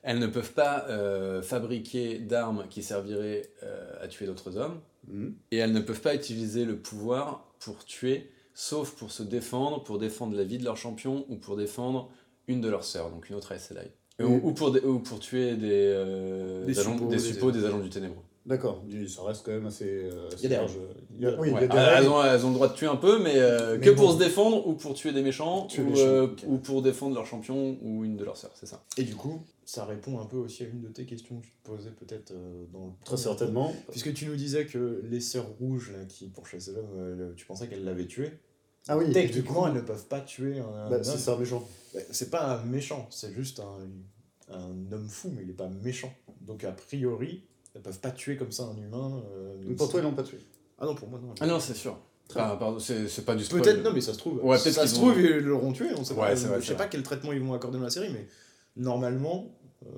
[0.03, 4.81] Elles ne peuvent pas euh, fabriquer d'armes qui serviraient euh, à tuer d'autres hommes.
[5.09, 5.35] Mhm.
[5.51, 9.99] Et elles ne peuvent pas utiliser le pouvoir pour tuer, sauf pour se défendre, pour
[9.99, 12.11] défendre la vie de leur champion ou pour défendre
[12.49, 13.93] une de leurs sœurs, donc une autre Sedai.
[14.19, 14.27] Oui.
[14.27, 18.23] Ou, ou pour, ou pour tuer des, Des agents, suppôts, des, des agents du ténébreux.
[18.45, 20.73] D'accord, ça reste quand même assez, euh, assez Il y a des large.
[21.17, 21.69] Il y a- oui, il y a Ouais.
[21.69, 22.05] des Ah, règles.
[22.07, 24.03] elles, ont, elles ont le droit de tuer un peu, mais, euh, Mais que bon.
[24.03, 26.83] pour se défendre ou pour tuer des méchants, Tuer ou, les méchants, euh, ou pour
[26.83, 28.83] défendre leur champion ou une de leurs sœurs, c'est ça.
[28.99, 31.53] Et du coup, ça répond un peu aussi à une de tes questions que tu
[31.53, 33.73] te posais peut-être euh, dans le Très certainement.
[33.91, 37.69] Puisque tu nous disais que les sœurs rouges là, qui pourchassaient l'homme, euh, tu pensais
[37.69, 38.31] qu'elles l'avaient tué.
[38.89, 41.37] Ah oui, Techniquement, du coup, elles ne peuvent pas tuer un, un bah, c'est ça
[41.37, 41.63] méchant.
[41.95, 45.69] Bah, C'est pas un méchant, c'est juste un, un homme fou, mais il est pas
[45.69, 46.13] méchant.
[46.41, 47.45] Donc a priori,
[47.75, 49.23] elles peuvent pas tuer comme ça un humain.
[49.37, 50.39] euh, pour toi, ils l'ont pas tué.
[50.79, 51.35] Ah non, pour moi non.
[51.41, 51.97] Ah non, c'est sûr.
[52.33, 53.61] Pardon, c'est c'est pas du spoil.
[53.63, 54.43] Peut-être non, mais ça se trouve.
[54.43, 55.89] Ouais, ça qu'ils se vont- trouve, ils l'auront tué.
[55.97, 56.37] On sait Ouais, pas.
[56.37, 58.27] c'est vrai, je sais pas quel traitement ils vont accorder dans la série, mais
[58.77, 59.51] normalement.
[59.85, 59.89] euh,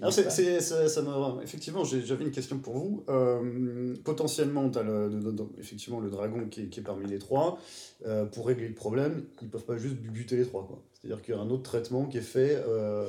[0.00, 3.04] Alors, est c'est- ça, ça me- effectivement, j'ai- j'avais une question pour vous.
[3.08, 7.06] Euh, potentiellement, tu as le, le- le- effectivement le dragon qui est, qui est parmi
[7.08, 7.58] les trois.
[8.06, 10.64] Euh, pour régler le problème, ils peuvent pas juste buter les trois.
[10.66, 10.80] Quoi.
[10.94, 13.06] C'est-à-dire qu'il y a un autre traitement qui est fait euh,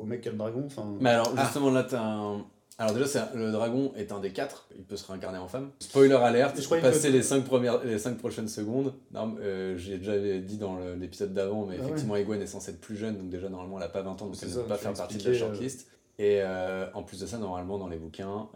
[0.00, 0.62] au mec qui a le dragon.
[0.66, 1.44] Enfin, Mais alors, Ah.
[1.44, 2.46] justement, là, t'as un.
[2.80, 5.72] Alors, déjà, le dragon est un des quatre, il peut se réincarner en femme.
[5.80, 8.94] Spoiler alerte, Je croyais passer les 5 premières, les cinq prochaines secondes.
[9.12, 12.80] Non, euh, j'ai déjà dit dans l'épisode d'avant, mais Ah effectivement, Egwene est censée être
[12.80, 14.76] plus jeune, donc déjà, normalement, elle a pas 20 ans, donc elle ne peut pas
[14.76, 15.48] faire partie de la expliqué, euh.
[15.48, 15.88] shortlist.
[16.20, 18.48] Et euh, en plus de ça, normalement, dans les bouquins,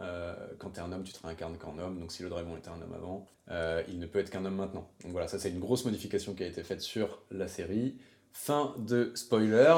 [0.57, 1.99] quand t'es un homme, tu te réincarnes qu'en homme.
[1.99, 3.25] Donc si le dragon était un homme avant,
[3.89, 4.87] il ne peut être qu'un homme maintenant.
[5.03, 7.97] Donc voilà, ça c'est une grosse modification qui a été faite sur la série.
[8.35, 9.73] Fin de spoiler.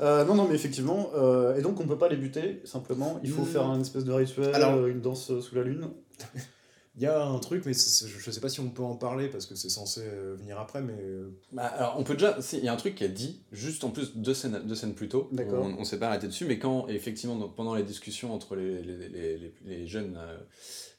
[0.00, 1.10] Euh, non, non, mais effectivement.
[1.14, 3.20] euh, et donc, on peut pas les buter, simplement.
[3.22, 3.46] Il faut Hmm.
[3.46, 5.88] faire un espèce de rituel, Alors- euh, une danse euh, sous la lune.
[6.96, 9.26] Il y a un truc, mais c'est- je sais pas si on peut en parler
[9.28, 10.92] parce que c'est censé euh, venir après, mais.
[10.96, 12.40] euh, Bah, alors, on peut déjà.
[12.40, 14.76] si, Il y a un truc qui est dit, juste en plus deux scènes, deux
[14.76, 15.28] scènes plus tôt.
[15.32, 15.64] D'accord.
[15.64, 18.80] On, on s'est pas arrêté dessus, mais quand, effectivement, donc, pendant les discussions entre les,
[18.82, 20.36] les, les, les- les jeunes euh,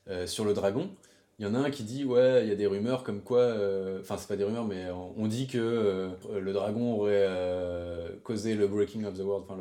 [0.10, 0.90] euh, sur le dragon,
[1.38, 3.40] il y en a un qui dit Ouais, il y a des rumeurs comme quoi.
[3.40, 4.86] euh, Enfin, c'est pas des rumeurs, mais
[5.18, 9.60] on, dit que euh, le dragon aurait euh, causé le breaking of the world, enfin,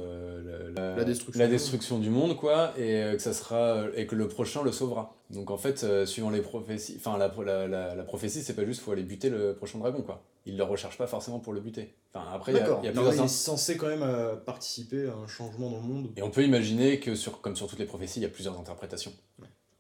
[0.77, 1.59] la, La destruction la du monde.
[1.61, 3.85] destruction du monde, quoi, et euh, que ça sera.
[3.97, 5.17] et que le prochain le sauvera.
[5.31, 6.95] Donc, en fait, euh, suivant les prophéties.
[6.99, 10.03] Enfin, la, la, la, la prophétie, c'est pas juste faut aller buter le prochain dragon,
[10.03, 10.23] quoi.
[10.47, 11.95] Il le recherche pas forcément pour le buter.
[12.13, 15.15] Enfin, après, il y a, y plusieurs il est censé quand même euh, participer à
[15.15, 16.11] un changement dans le monde.
[16.17, 18.57] Et on peut imaginer que, sur, comme sur toutes les prophéties, il y a plusieurs
[18.61, 19.13] interprétations.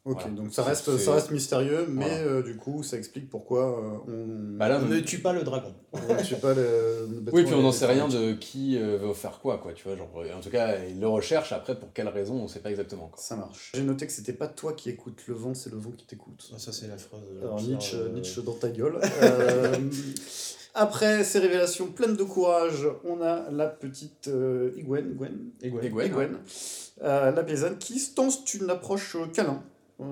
[0.06, 0.36] Ok, Voilà.
[0.36, 2.16] donc ça reste, ça reste mystérieux, mais Voilà.
[2.18, 4.56] euh, du coup, ça explique pourquoi euh, on.
[4.58, 5.72] Bah là, On ne tue pas le dragon.
[5.94, 7.08] on tue pas le.
[7.24, 9.84] le Oui, puis on n'en sait rien de qui euh, veut faire quoi, quoi, tu
[9.88, 9.96] vois.
[9.96, 13.06] Genre, en tout cas, il le recherche, après, pour quelle raison, on sait pas exactement.
[13.06, 13.22] Quoi.
[13.22, 13.72] Ça marche.
[13.74, 16.52] J'ai noté que c'était pas toi qui écoutes le vent, c'est le vent qui t'écoute.
[16.58, 17.22] Ça, c'est la phrase.
[17.36, 19.00] euh, Alors Nietzsche, euh, Nietzsche dans ta gueule.
[19.22, 19.74] Euh,
[20.74, 25.84] après ces révélations pleines de courage, on a la petite euh, Igwen, Gwen, Egwene.
[25.86, 26.06] Egwene.
[26.06, 26.36] Egwene,
[27.02, 29.62] euh, la paysanne, qui se tente une approche euh, câlin.
[30.00, 30.04] Euh,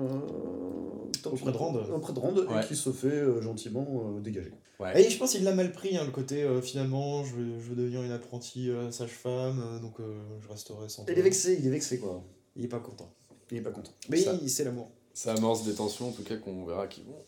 [1.25, 1.75] Auprès de Rand.
[1.75, 2.63] Auprès de Rand, Ouais.
[2.63, 4.51] et qui se fait euh, gentiment euh, dégager.
[4.95, 7.69] Et je pense qu'il l'a mal pris, hein, le côté euh, finalement, je veux, je
[7.69, 11.05] veux devenir une apprentie euh, sage-femme, euh, donc euh, je resterai sans.
[11.07, 12.21] Il est vexé, il est vexé quoi.
[12.57, 13.09] Il est pas content.
[13.51, 13.91] Il est pas content.
[14.09, 14.89] Mais Ça- il- c'est l'amour.
[15.13, 17.23] Ça amorce des tensions, en tout cas, qu'on verra qui vont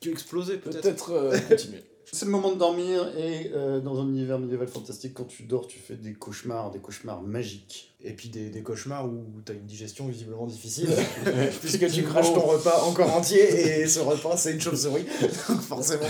[0.00, 1.84] Tu explosé peut-être peut-être euh, continuer.
[2.12, 5.66] C'est le moment de dormir et euh, dans un univers médiéval fantastique, quand tu dors,
[5.66, 7.94] tu fais des cauchemars, des cauchemars magiques.
[8.02, 10.88] Et puis des, des cauchemars où t'as une digestion visiblement difficile,
[11.60, 15.04] puisque tu craches ton repas encore entier et ce repas c'est une chauve-souris,
[15.48, 16.06] donc forcément.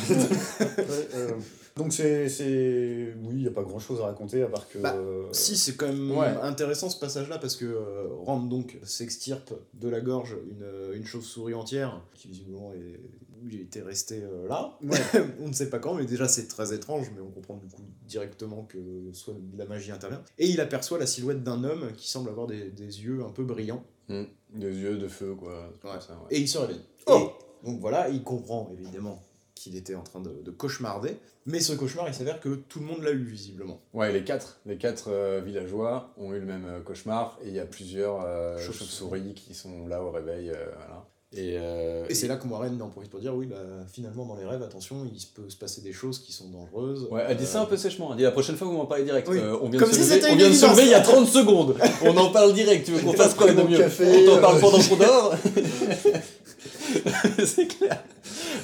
[1.14, 1.30] euh,
[1.76, 2.28] donc c'est...
[2.28, 4.78] c'est- Oui, il n'y a pas grand-chose à raconter à part que...
[4.78, 6.26] Bah, euh, Si, c'est quand même Ouais.
[6.42, 11.54] intéressant ce passage-là parce que euh, Rand donc s'extirpe de la gorge une, une chauve-souris
[11.54, 13.00] entière qui visiblement est,
[13.46, 14.78] il était resté euh, là.
[15.40, 17.82] on ne sait pas quand, mais déjà c'est très étrange, mais on comprend du coup
[18.06, 18.78] directement que
[19.12, 20.22] soit de la magie intervient.
[20.38, 23.44] Et il aperçoit la silhouette d'un homme qui semble avoir des, des yeux un peu
[23.44, 23.84] brillants.
[24.08, 24.24] Hmm.
[24.54, 25.70] Des yeux de feu, quoi.
[25.80, 25.92] c'est Ouais.
[25.92, 26.36] comme ça, ouais.
[26.36, 26.80] Et il se réveille.
[27.06, 27.30] Oh
[27.62, 29.22] Et donc voilà, il comprend évidemment
[29.54, 32.86] qu'il était en train de, de cauchemarder, mais ce cauchemar il s'avère que tout le
[32.86, 33.80] monde l'a eu visiblement.
[33.92, 37.54] Ouais, les quatre, les quatre euh, villageois ont eu le même euh, cauchemar et il
[37.54, 39.34] y a plusieurs euh, Chauves-souris.
[39.34, 40.46] qui sont là au réveil.
[40.76, 41.08] voilà.
[41.36, 43.56] Et, euh, Et c'est là que Moiraine en profite pour dire oui, bah,
[43.92, 47.06] finalement dans les rêves, attention, il peut se passer des choses qui sont dangereuses.
[47.10, 48.08] Ouais, elle dit ça un peu sèchement.
[48.12, 49.28] Elle dit la prochaine fois, vous m'en parlez direct.
[49.30, 49.36] Oui.
[49.38, 51.76] Euh, on vient Comme de se si lever, se lever il y a 30 secondes.
[52.02, 52.86] On en parle direct.
[52.86, 55.34] Tu veux qu'on fasse quoi de mieux café, On t'en parle euh, pendant qu'on dort
[57.44, 58.02] C'est clair.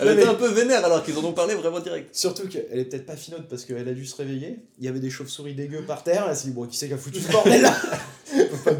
[0.00, 2.16] Elle était un peu vénère alors qu'ils en ont parlé vraiment direct.
[2.16, 4.60] Surtout qu'elle est peut-être pas finote parce qu'elle a dû se réveiller.
[4.78, 6.26] Il y avait des chauves-souris dégueu par terre.
[6.30, 7.76] Elle s'est dit bon, qui c'est qui a foutu ce bordel là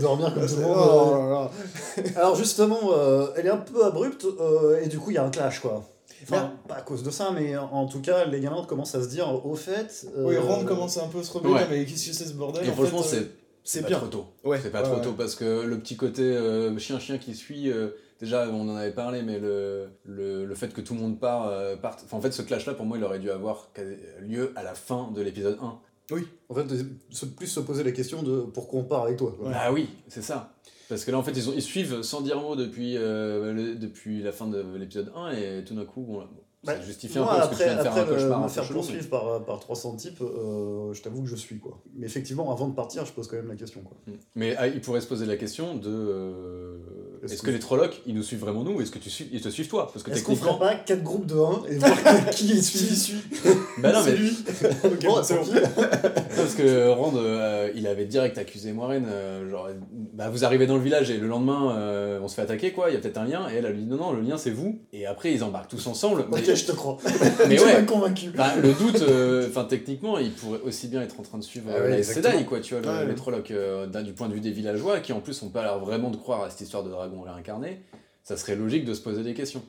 [0.00, 0.76] Dormir comme tout le monde.
[0.76, 1.50] Oh là là.
[2.16, 5.24] Alors justement, euh, elle est un peu abrupte euh, et du coup il y a
[5.24, 5.84] un clash quoi.
[6.22, 9.08] Enfin, pas à cause de ça, mais en tout cas, les gamins commencent à se
[9.08, 10.06] dire au fait.
[10.16, 11.66] euh, Oui, Rand commence à un peu se rebeller, Ouais.
[11.68, 13.30] mais qu'est-ce que c'est ce bordel Et en franchement, fait, c'est
[13.62, 13.98] c'est pas bien.
[13.98, 14.24] trop tôt.
[14.42, 15.02] Ouais, C'est pas ouais, trop ouais.
[15.02, 17.88] tôt parce que le petit côté euh, chien-chien qui suit, euh,
[18.20, 21.48] déjà on en avait parlé, mais le, le, le fait que tout le monde part,
[21.48, 22.00] euh, parte.
[22.06, 23.68] Enfin, en fait, ce clash-là, pour moi, il aurait dû avoir
[24.22, 25.78] lieu à la fin de l'épisode 1.
[26.48, 26.64] En fait,
[27.36, 29.34] plus se poser la question de pourquoi on part avec toi.
[29.38, 29.50] quoi.
[29.54, 30.54] Ah oui, c'est ça.
[30.88, 33.74] Parce que là, en fait, ils, ont, ils suivent sans dire mot depuis, euh, le-
[33.76, 36.80] depuis la fin de l'épisode 1 et tout d'un coup, bon, là, bon, ça Bah,
[36.82, 38.40] justifie Moi, un peu parce que tu après, viens de faire après un le- cauchemar
[38.40, 41.80] me peu faire poursuivre par, par 300 types, euh, je t'avoue que je suis quoi.
[41.94, 43.96] Mais effectivement, avant de partir, je pose quand même la question quoi.
[44.06, 46.76] mais- Mais ah, il pourrait se poser la question de euh,
[47.32, 49.28] Est-ce que- que les Trollocs, ils nous suivent vraiment nous ou est-ce que tu suis,
[49.32, 49.90] ils te suivent toi?
[49.92, 51.90] Parce que Est-ce qu'on ferait pas 4 groupes de 1 et voir
[52.30, 53.14] qui est suivi?
[53.78, 54.30] Bah non, mais C'est lui
[54.84, 55.34] Ok, Bon, c'est.
[56.36, 59.68] Parce que Rand, euh, il avait direct accusé Moiraine, euh, genre,
[60.12, 62.90] bah vous arrivez dans le village et le lendemain, euh, on se fait attaquer, quoi,
[62.90, 64.36] il y a peut-être un lien, et elle, elle lui dit non, non, le lien
[64.38, 66.26] c'est vous, et après ils embarquent tous ensemble.
[66.30, 66.98] Mais, Ok, je te crois.
[67.48, 68.30] mais tu ouais, convaincu.
[68.30, 71.66] bah, le doute, euh, enfin techniquement, il pourrait aussi bien être en train de suivre
[71.74, 72.02] Ah ouais, la.
[72.02, 73.06] Sedai, quoi, tu vois, le- Ouais.
[73.06, 75.78] les Trollocs, euh, du point de vue des villageois, qui en plus ont pas l'air
[75.78, 77.80] vraiment de croire à cette histoire de dragon réincarné,
[78.22, 79.62] ça serait logique de se poser des questions.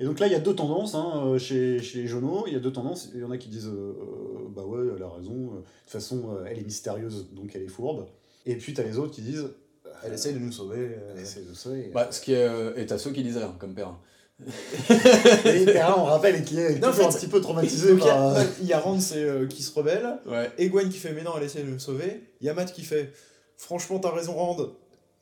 [0.00, 2.28] Et donc là, il y a deux tendances hein, euh, chez, chez les jeunes.
[2.46, 3.10] Il y a deux tendances.
[3.14, 5.32] Il y en a qui disent euh, euh, Bah ouais, elle a raison.
[5.32, 8.06] De toute façon, elle est mystérieuse, donc elle est fourbe.
[8.46, 9.48] Et puis t'as les autres qui disent
[10.04, 10.96] Elle essaye de nous sauver.
[11.14, 11.90] Elle essaie de sauver.
[11.92, 13.98] Bah, ce qui est, et t'as ceux qui disent rien, comme Perrin.
[15.44, 17.96] Et Perrin, on rappelle, qui est Non, en toujours fait, un petit peu traumatisé il
[17.96, 18.36] y par.
[18.62, 20.50] y a Rand c'est, euh, qui se rebelle, Ouais.
[20.58, 22.82] Egwene qui fait mais non, elle essaie de me sauver, il y a Matt qui
[22.82, 23.12] fait
[23.56, 24.56] franchement t'as raison Rand,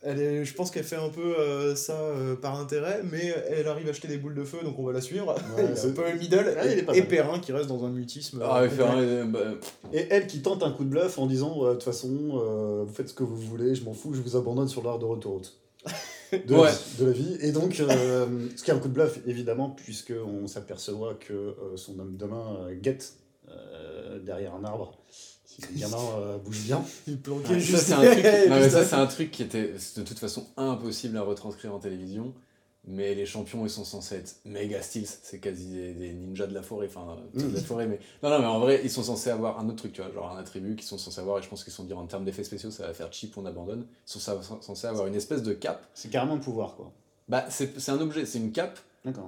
[0.06, 3.66] elle est, je pense qu'elle fait un peu euh, ça euh, par intérêt, mais elle
[3.68, 5.34] arrive à acheter des boules de feu donc on va la suivre.
[5.56, 7.02] Ouais, c'est- un peu le middle, Ouais, pas et.
[7.02, 8.40] Perrin qui reste dans un mutisme.
[8.42, 9.40] Ah, euh, Perrin, euh, bah,
[9.92, 12.94] Et elle qui tente un coup de bluff en disant De toute façon, euh, vous
[12.94, 15.58] faites ce que vous voulez, je m'en fous, je vous abandonne sur l'art de l'autoroute.
[16.32, 16.62] De, Ouais.
[16.64, 17.36] la vie, de la vie.
[17.40, 21.76] Et donc, euh, ce qui est un coup de bluff, évidemment, puisqu'on s'aperçoit que euh,
[21.76, 23.14] son homme de main euh, guette
[23.48, 24.98] euh, derrière un arbre.
[25.58, 26.84] Si le gamin euh, bouge bien.
[27.06, 29.42] Il planquait Ouais, ça, juste c'est un truc, non, mais ça, c'est un truc qui
[29.42, 32.34] était de toute façon impossible à retranscrire en télévision.
[32.88, 35.08] Mais les champions, ils sont censés être méga styles.
[35.08, 36.86] C'est quasi des, des ninjas de la forêt.
[36.86, 37.98] Enfin, de la forêt, mais.
[38.22, 40.30] Non, non, mais en vrai, ils sont censés avoir un autre truc, tu vois, genre
[40.30, 41.38] un attribut qu'ils sont censés avoir.
[41.40, 43.44] Et je pense qu'ils sont dit en termes d'effets spéciaux, ça va faire cheap, on
[43.44, 43.86] abandonne.
[44.06, 45.84] Ils sont censés avoir une espèce de cape.
[45.94, 46.92] C'est carrément un pouvoir, quoi.
[47.28, 48.78] Bah, c'est c'est un objet, c'est une cape.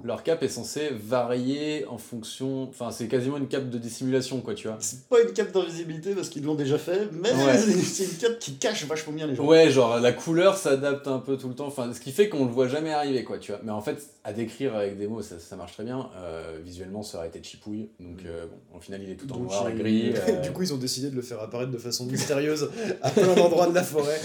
[0.03, 2.63] Leur cape est censée varier en fonction.
[2.69, 4.77] Enfin, c'est quasiment une cape de dissimulation, quoi, tu vois.
[4.79, 7.57] C'est pas une cape d'invisibilité parce qu'ils l'ont déjà fait, mais Ouais.
[7.83, 9.45] c'est une cape qui cache vachement bien les gens.
[9.45, 12.45] Ouais, genre la couleur s'adapte un peu tout le temps, enfin, ce qui fait qu'on
[12.45, 13.61] le voit jamais arriver, quoi, tu vois.
[13.63, 16.09] Mais en fait, à décrire avec des mots, ça, ça marche très bien.
[16.17, 17.89] Euh, visuellement, ça aurait été chipouille.
[17.99, 20.13] Donc, euh, bon, au final, il est tout en noir et gris.
[20.27, 22.69] euh, Du coup, ils ont décidé de le faire apparaître de façon mystérieuse
[23.01, 24.19] à plein d'endroits de la forêt.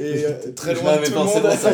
[0.00, 1.52] Et euh, très loin de tout le monde.
[1.56, 1.68] ça.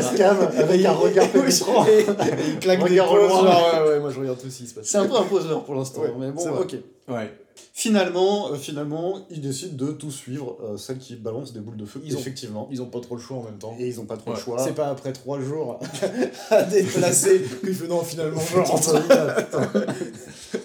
[0.59, 1.87] Avec un regard pénétrant.
[1.87, 2.05] et- et
[2.53, 4.87] il claque des pauses, genre, ouais, ouais, moi je regarde tout ce qui se passe.
[4.87, 6.77] C'est un peu un poseur pour l'instant, Ouais, mais bon, ok.
[7.09, 7.33] Ouais.
[7.73, 11.85] Finalement, euh, finalement, ils décident de tout suivre, euh, celle qui balance des boules de
[11.85, 12.69] feu, Ils ont- effectivement.
[12.71, 13.77] Ils ont pas trop le choix en même temps.
[13.79, 14.37] Et ils ont pas trop Ouais.
[14.37, 14.59] le choix.
[14.59, 15.79] C'est pas après trois jours
[16.51, 18.95] à déplacer qu'ils font non, finalement, je rentre.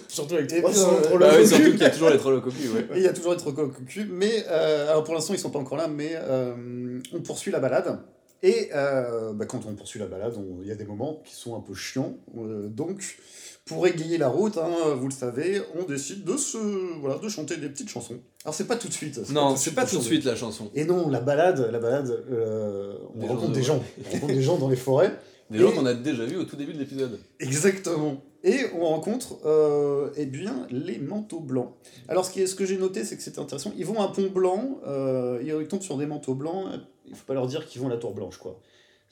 [0.08, 1.46] Surtout avec Et 300 puis, trop Bah cul.
[1.46, 2.86] surtout qu'il y a toujours les trolls au cocu, ouais.
[2.94, 5.58] Et il y a toujours les cul, mais euh, alors pour l'instant ils sont pas
[5.60, 7.98] encore là, mais euh, on poursuit la balade
[8.42, 11.56] Et euh, bah, quand on poursuit la balade, il y a des moments qui sont
[11.56, 12.16] un peu chiants.
[12.38, 13.18] Euh, donc,
[13.66, 16.58] pour égayer la route, hein, vous le savez, on décide de se
[17.00, 18.18] voilà, de chanter des petites chansons.
[18.44, 19.20] Alors c'est pas tout de suite.
[19.30, 20.70] Non, c'est pas tout de suite la chanson.
[20.74, 24.56] Et non, la balade, la balade, euh, on rencontre des gens, on rencontre des gens
[24.56, 25.18] dans les forêts.
[25.50, 27.18] Des gens qu'on a déjà vus au tout début de l'épisode.
[27.40, 28.22] Exactement.
[28.44, 31.74] Et on rencontre euh, eh bien, les manteaux blancs.
[32.08, 33.72] Alors ce, qui est, ce que j'ai noté, c'est que c'est intéressant.
[33.76, 36.66] Ils vont à un pont blanc, euh, ils tombent sur des manteaux blancs.
[37.10, 38.38] Il faut pas leur dire qu'ils vont à la tour blanche.
[38.38, 38.60] quoi.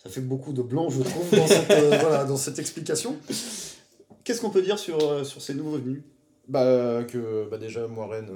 [0.03, 3.17] Ça fait beaucoup de blanc, je trouve, dans cette, euh, voilà, dans cette explication.
[4.25, 6.03] Qu'est-ce qu'on peut dire sur, euh, sur ces nouveaux venus?
[6.47, 8.31] Bah, que bah déjà Moiraine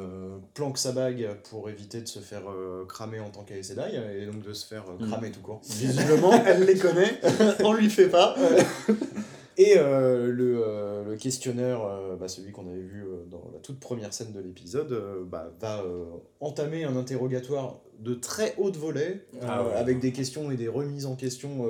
[0.52, 2.42] planque sa bague pour éviter de se faire
[2.86, 5.08] cramer en tant qu'Aes et donc de se faire mm.
[5.08, 5.62] cramer tout court.
[5.66, 7.18] Visiblement, elle les connaît,
[7.64, 8.36] on lui fait pas.
[9.58, 13.78] Et euh, le, euh, le, questionnaire, euh, bah, celui qu'on avait vu dans la toute
[13.78, 14.98] première scène de l'épisode,
[15.30, 15.84] bah, va
[16.40, 21.14] entamer un interrogatoire de très haute volée, ah avec des questions et des remises en
[21.14, 21.68] question.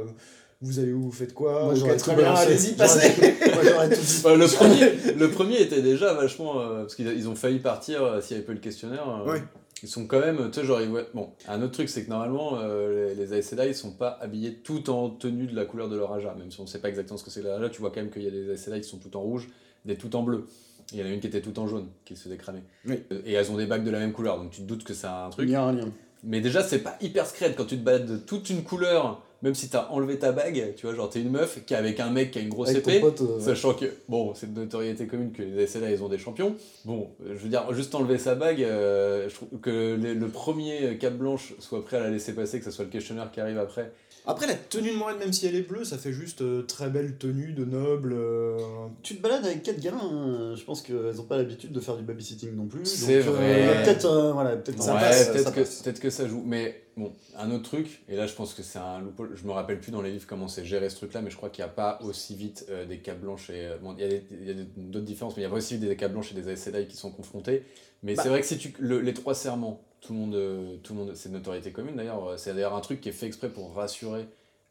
[0.61, 5.31] vous allez où, vous faites quoi Moi, j'aurais très bien, allez-y, passez le, premier, le
[5.31, 6.55] premier était déjà vachement...
[6.55, 9.25] parce qu'ils ont failli partir s'il n'y avait pas eu le questionnaire.
[9.27, 9.43] Ouais
[9.83, 10.81] ils sont quand même, tu sais, genre,
[11.13, 14.55] bon, un autre truc, c'est que normalement, euh, les, les Sedai, ils sont pas habillés
[14.55, 17.19] tout en tenue de la couleur de leur Aja, même si on sait pas exactement
[17.19, 18.99] ce que c'est l'Aja, tu vois quand même qu'il y a des Sedai qui sont
[18.99, 19.49] tout en rouge,
[19.85, 20.47] des tout en bleu.
[20.93, 22.63] Il y en a une qui était tout en jaune, qui se décramait.
[22.87, 23.03] Oui.
[23.13, 24.95] Euh, et elles ont des bagues de la même couleur, donc tu te doutes que
[24.95, 25.49] c'est un truc.
[25.49, 25.93] Il y a un lien.
[26.23, 29.55] Mais déjà, c'est pas hyper scred quand tu te balades de toute une couleur même
[29.55, 32.11] si t'as enlevé ta bague, tu vois, genre t'es une meuf qui est avec un
[32.11, 35.43] mec qui a une grosse épée, euh, sachant que, bon, c'est de notoriété commune que
[35.43, 36.55] les SLA ils ont des champions.
[36.85, 41.15] Bon, je veux dire, juste enlever sa bague, euh, je trouve que le premier cap
[41.15, 43.93] blanche soit prêt à la laisser passer, que ce soit le questionnaire qui arrive après,
[44.25, 46.89] après, la tenue de Moiraine, même si elle est bleue, ça fait juste euh, très
[46.89, 48.13] belle tenue de noble.
[48.13, 48.57] Euh.
[49.03, 50.55] Tu te balades avec quatre gamins, hein.
[50.55, 52.87] je pense qu'elles n'ont pas l'habitude de faire du babysitting non plus.
[52.87, 53.83] C'est vrai.
[53.83, 56.43] peut-être voilà, peut ça Peut-être que, ça joue.
[56.47, 59.51] Mais bon, un autre truc, et là je pense que c'est un loophole, je me
[59.51, 61.71] rappelle plus dans les livres comment c'est géré ce truc-là, mais je crois qu'il n'y
[61.71, 63.71] a pas aussi vite euh, des capes blanches et.
[63.83, 66.13] bon, il y a d'autres différences, mais il y a pas aussi vite des capes
[66.13, 67.65] blanches et des Aes qui sont confrontés.
[68.05, 68.73] Mais bah c'est vrai que si tu.
[68.81, 72.29] les trois serments tout le monde, euh, tout le monde, c'est de notoriété commune d'ailleurs.
[72.29, 74.27] Euh, c'est d'ailleurs un truc qui est fait exprès pour rassurer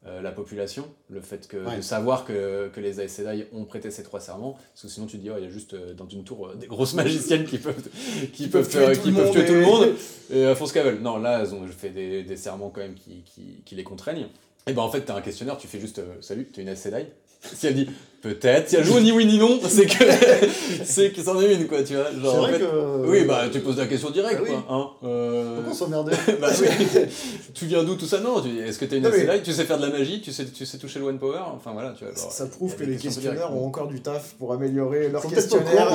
[0.06, 3.91] euh, la population, le fait que, de savoir que, que les Aes Sedai ont prêté
[3.91, 6.08] ces trois serments, parce que sinon tu te dis, oh, il y a juste dans
[6.08, 7.88] une tour des grosses magiciennes qui peuvent,
[8.34, 9.89] qui, peuvent, tuer, qui peuvent tuer tout le monde,
[10.32, 13.22] et à ce qu'elles Non, là, elles ont fait des, des serments quand même qui,
[13.24, 14.28] qui, qui les contraignent.
[14.67, 17.08] Et ben en fait, t'as un questionnaire, tu fais juste, salut, t'es une Aes Sedai?
[17.41, 17.89] Si elle dit
[18.21, 20.03] peut-être, si elle joue ni oui ni non, c'est que
[20.84, 22.12] c'est que c'en est une quoi, tu vois.
[22.12, 23.07] Genre, vrai que...
[23.07, 24.65] Oui, bah tu poses la question directe ah quoi.
[24.69, 25.55] Hein, euh...
[25.55, 26.67] Pourquoi s'emmerder bah, oui.
[27.53, 28.19] Tu viens d'où tout ça?
[28.19, 29.41] Non, est-ce que t'es une mais...
[29.41, 31.71] tu sais faire de la magie, tu sais, tu sais toucher le one power, enfin
[31.73, 32.15] voilà, tu vois.
[32.15, 35.91] ça prouve que les questionnaires ont encore du taf pour améliorer leur questionnaire.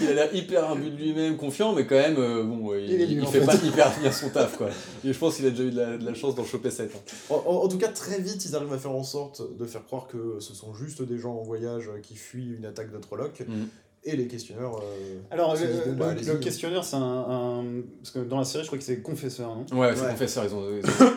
[0.00, 3.26] Il a l'air hyper imbu de lui-même, confiant, mais quand même, euh, bon, il, il,
[3.26, 4.68] fait, pas hyper bien son taf quoi.
[5.04, 6.92] Et je pense qu'il a déjà eu de la, chance d'en choper 7.
[6.94, 7.34] Hein.
[7.46, 10.36] En, tout cas, très vite, ils arrivent à faire en sorte de faire croire que
[10.40, 13.40] ce sont juste des gens en voyage qui fuient une attaque de Trolloc.
[13.46, 13.64] Mm.
[14.04, 14.80] Et les questionneurs.
[14.82, 17.64] Euh, Alors, le, bah, questionnaire, c'est un,
[18.00, 19.78] Parce que dans la série, je crois que c'est confesseur, non?
[19.78, 20.64] Ouais, c'est confesseur, ils ont,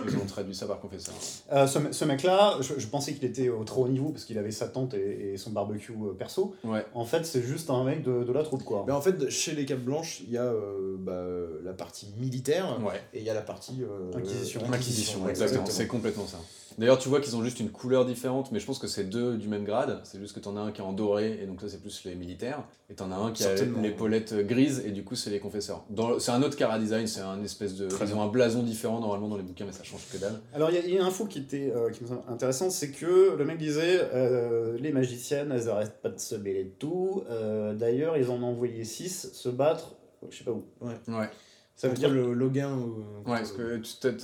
[0.07, 1.15] ils, ont, traduit ça par confesseur.
[1.51, 4.51] Euh, ce, ce mec-là, je, pensais qu'il était au trop haut niveau parce qu'il avait
[4.51, 6.53] sa tente et, son barbecue euh, perso.
[6.63, 6.85] Ouais.
[6.93, 8.83] En fait, c'est juste un mec de, de la troupe, quoi.
[8.85, 10.53] Mais en fait, chez les Capes Blanches, il y a
[10.99, 11.25] bah,
[11.63, 13.01] la partie militaire ouais.
[13.15, 13.81] et il y a la partie.
[14.15, 14.61] Inquisition.
[14.71, 15.65] Inquisition, exactement.
[15.67, 16.37] C'est complètement ça.
[16.77, 19.37] D'ailleurs, tu vois qu'ils ont juste une couleur différente, mais je pense que c'est deux
[19.37, 20.01] du même grade.
[20.03, 22.03] C'est juste que t'en as un qui est en doré, et donc ça, c'est plus
[22.05, 22.63] les militaires.
[22.89, 25.85] Et t'en as un qui a l'épaulette grise, et du coup, c'est les confesseurs.
[26.19, 27.87] C'est un autre cara design, c'est un espèce de.
[28.01, 30.39] Ils ont un blason différent normalement dans les bouquins, mais ça change que dalle.
[30.53, 33.35] Alors, il y, a une info qui était euh, qui me semble intéressante, c'est que
[33.37, 37.23] le mec disait euh, les magiciennes, elles arrêtent pas de se mêler de tout.
[37.29, 39.95] Euh, d'ailleurs, ils en ont envoyé 6 se battre,
[40.29, 40.63] je sais pas où.
[40.81, 40.95] Ouais.
[41.07, 41.29] ouais.
[41.75, 42.79] Ça veut dire le Logan
[43.25, 43.81] Ouais, parce que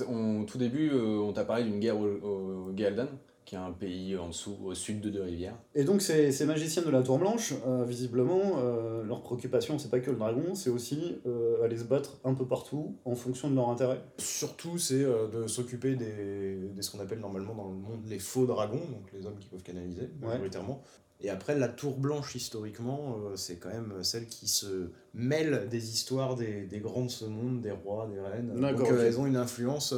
[0.08, 3.08] au tout début, euh, on t'a parlé d'une guerre au, au Galdan,
[3.44, 5.56] qui est un pays en dessous, au sud de Deux-Rivières.
[5.74, 9.90] Et donc, ces, ces magiciens de la Tour Blanche, euh, visiblement, euh, leur préoccupation, c'est
[9.90, 11.18] pas que le dragon, c'est aussi
[11.62, 14.00] aller se battre un peu partout en fonction de leur intérêt.
[14.16, 18.46] Surtout, c'est de s'occuper des, des, ce qu'on appelle normalement dans le monde les faux
[18.46, 20.82] dragons, donc les hommes qui peuvent canaliser, majoritairement.
[21.24, 25.92] Et après, la Tour Blanche, historiquement, euh, c'est quand même celle qui se mêle des
[25.92, 28.60] histoires des, des grands de ce monde, des rois, des reines.
[28.60, 29.94] Donc euh, elles ont une influence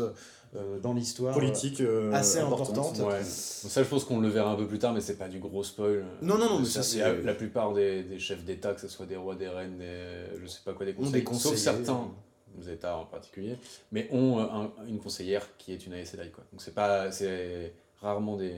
[0.55, 1.83] euh, dans l'histoire politique
[2.13, 3.01] assez importante.
[3.23, 5.65] Ça, je pense qu'on le verra un peu plus tard, mais c'est pas du gros
[5.65, 6.05] spoil.
[6.21, 6.99] Non, non, non, mais ça, c'est.
[7.23, 10.47] La, plupart des, des, chefs d'État, que ce soit des rois, des reines, des, je
[10.47, 12.11] sais pas quoi, des conseillers, sauf certains
[12.59, 13.57] des États en particulier,
[13.91, 15.95] mais ont une conseillère qui est une.
[16.33, 16.45] Quoi.
[16.53, 17.09] Donc c'est pas.
[18.05, 18.53] Rarement des.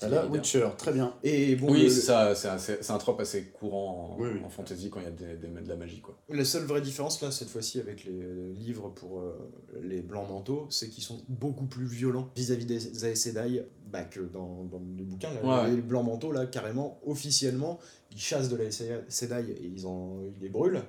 [0.00, 1.14] Ah là, Witcher, très bien.
[1.22, 5.04] Et bon, oui, c'est ça, c'est un, un, trope assez courant en, fantasy quand il
[5.04, 6.00] y a des, de la magie.
[6.00, 6.16] Quoi.
[6.28, 8.22] La seule vraie différence, là, cette fois-ci, avec les
[8.54, 9.50] livres pour euh,
[9.82, 14.20] les blancs manteaux, c'est qu'ils sont beaucoup plus violents vis-à-vis des Aes Sedai bah, que
[14.20, 15.30] dans, dans les bouquins.
[15.68, 17.78] Les blancs manteaux, là, carrément, officiellement,
[18.12, 20.82] ils chassent de la Sedai et ils, en, ils les brûlent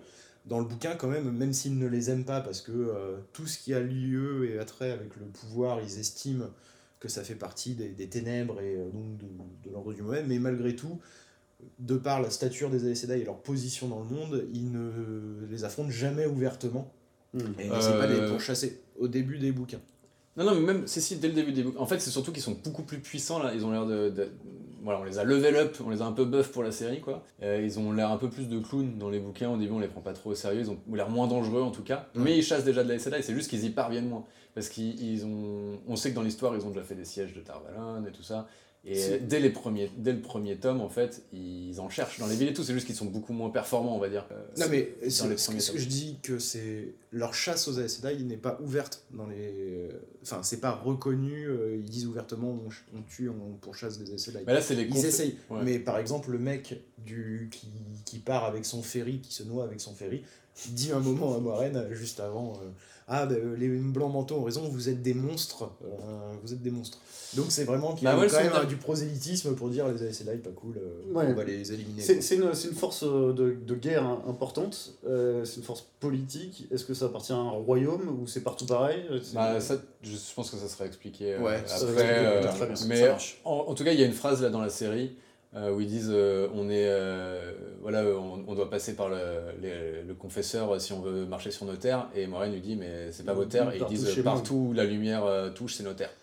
[0.46, 3.48] dans le bouquin quand même, même s'ils ne les aiment pas, parce que euh, tout
[3.48, 6.48] ce qui a lieu et attrait avec le pouvoir, ils estiment
[7.04, 9.26] que ça fait partie des, des ténèbres et euh, donc de,
[9.68, 11.02] de l'ordre du mauvais, mais malgré tout,
[11.80, 15.46] de par la stature des Aes Sedai et leur position dans le monde, ils ne
[15.52, 16.94] les affrontent jamais ouvertement.
[17.34, 17.40] Hmm.
[17.60, 18.30] Et ils n'essaient pas les euh.
[18.30, 19.82] pourchasser au début des bouquins.
[20.38, 21.80] Non, non, mais même, c'est si, dès le début des bouquins.
[21.80, 23.54] En fait, c'est surtout qu'ils sont beaucoup plus puissants là.
[23.54, 24.10] Ils ont l'air de,
[24.84, 27.00] Voilà, on les a level up, on les a un peu buff pour la série,
[27.00, 27.24] quoi.
[27.42, 29.50] Euh, ils ont l'air un peu plus de clowns dans les bouquins.
[29.50, 30.60] Au début, on les prend pas trop au sérieux.
[30.60, 32.08] Ils ont l'air moins dangereux en tout cas.
[32.16, 33.22] Mais ils chassent déjà de la Sedai.
[33.22, 34.26] C'est juste qu'ils y parviennent moins.
[34.54, 35.80] Parce qu'ils ont.
[35.88, 38.24] On sait que dans l'histoire, ils ont déjà fait des sièges de Tarvalon et tout
[38.24, 38.48] ça.
[38.86, 42.36] Et dès, les premiers, dès le premier tome, en fait, ils en cherchent dans les
[42.36, 42.64] villes et tout.
[42.64, 44.26] C'est juste qu'ils sont beaucoup moins performants, on va dire.
[44.32, 48.02] Euh, non, mais dans les ce que je dis que c'est leur chasse aux Aes
[48.26, 49.88] n'est pas ouverte dans les.
[50.22, 51.48] Enfin, c'est pas reconnu.
[51.48, 52.60] Euh, ils disent ouvertement
[52.94, 54.44] on, tue, on pourchasse des Aes.
[54.46, 55.38] Mais là, c'est les Ils essayent.
[55.64, 57.68] Mais par exemple, le mec du, qui,
[58.04, 60.24] qui, part avec son ferry, qui se noie avec son ferry,
[60.72, 62.56] dit un moment à Moiraine, juste avant.
[62.56, 62.70] Euh,
[63.08, 66.72] ah ben, les blancs manteaux ont raison, vous êtes des monstres, euh, vous êtes des
[66.72, 67.00] monstres.
[67.36, 70.38] Donc c'est vraiment qu'il y a bah quand même du prosélytisme pour dire les Aes
[70.38, 72.02] pas cool, euh, on va les éliminer.
[72.02, 76.68] C'est une, une, force euh, de, de guerre importante, c'est une force politique.
[76.72, 79.06] Est-ce que ça appartient à un royaume ou c'est partout pareil?
[79.34, 82.70] Bah, ça, Je pense que ça serait expliqué ouais, après.
[82.88, 83.10] mais
[83.44, 85.23] en, tout cas, il y a une phrase là dans la série euh,
[85.56, 89.18] où ils disent euh, on est euh, voilà on, doit passer par le,
[89.62, 92.10] le, confesseur si on veut marcher sur nos terres.
[92.16, 93.72] Et Moraine lui dit mais c'est pas vos terres.
[93.74, 96.14] Et ils disent partout où la lumière touche c'est nos terres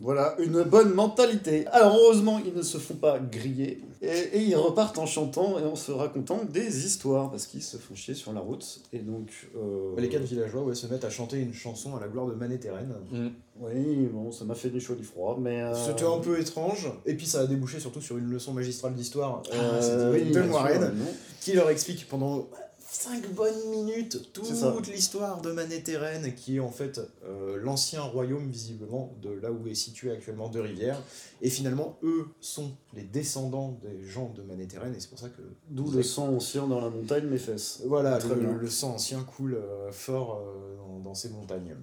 [0.00, 1.66] voilà, une bonne mentalité.
[1.68, 3.82] Alors heureusement, ils ne se font pas griller.
[4.02, 7.94] Et, ils repartent en chantant et en se racontant des histoires, parce qu'ils se font
[7.94, 8.80] chier sur la route.
[8.94, 9.28] Et donc...
[9.56, 12.32] Euh, les quatre villageois ouais, se mettent à chanter une chanson à la gloire de
[12.32, 12.94] Manéthérène.
[13.10, 13.28] Mm.
[13.60, 15.60] Oui, bon, ça m'a fait des chaud du froid, mais...
[15.60, 18.94] Euh, C'était un peu étrange, et puis ça a débouché surtout sur une leçon magistrale
[18.94, 20.94] d'histoire ah, euh, de Moiraine,
[21.42, 22.48] qui leur explique pendant
[22.92, 29.14] 5 bonnes minutes toute l'histoire de Manéthérène, qui est en fait euh, l'ancien royaume, visiblement,
[29.22, 31.00] de là où est situé actuellement Deux Rivières.
[31.40, 35.40] Et finalement, eux sont les descendants des gens de Manéthérène, et c'est pour ça que.
[35.68, 37.80] D'où le sang ancien dans la montagne, mes fesses.
[37.86, 41.76] Voilà, le, le, sang ancien coule euh, fort euh, dans, dans, ces montagnes.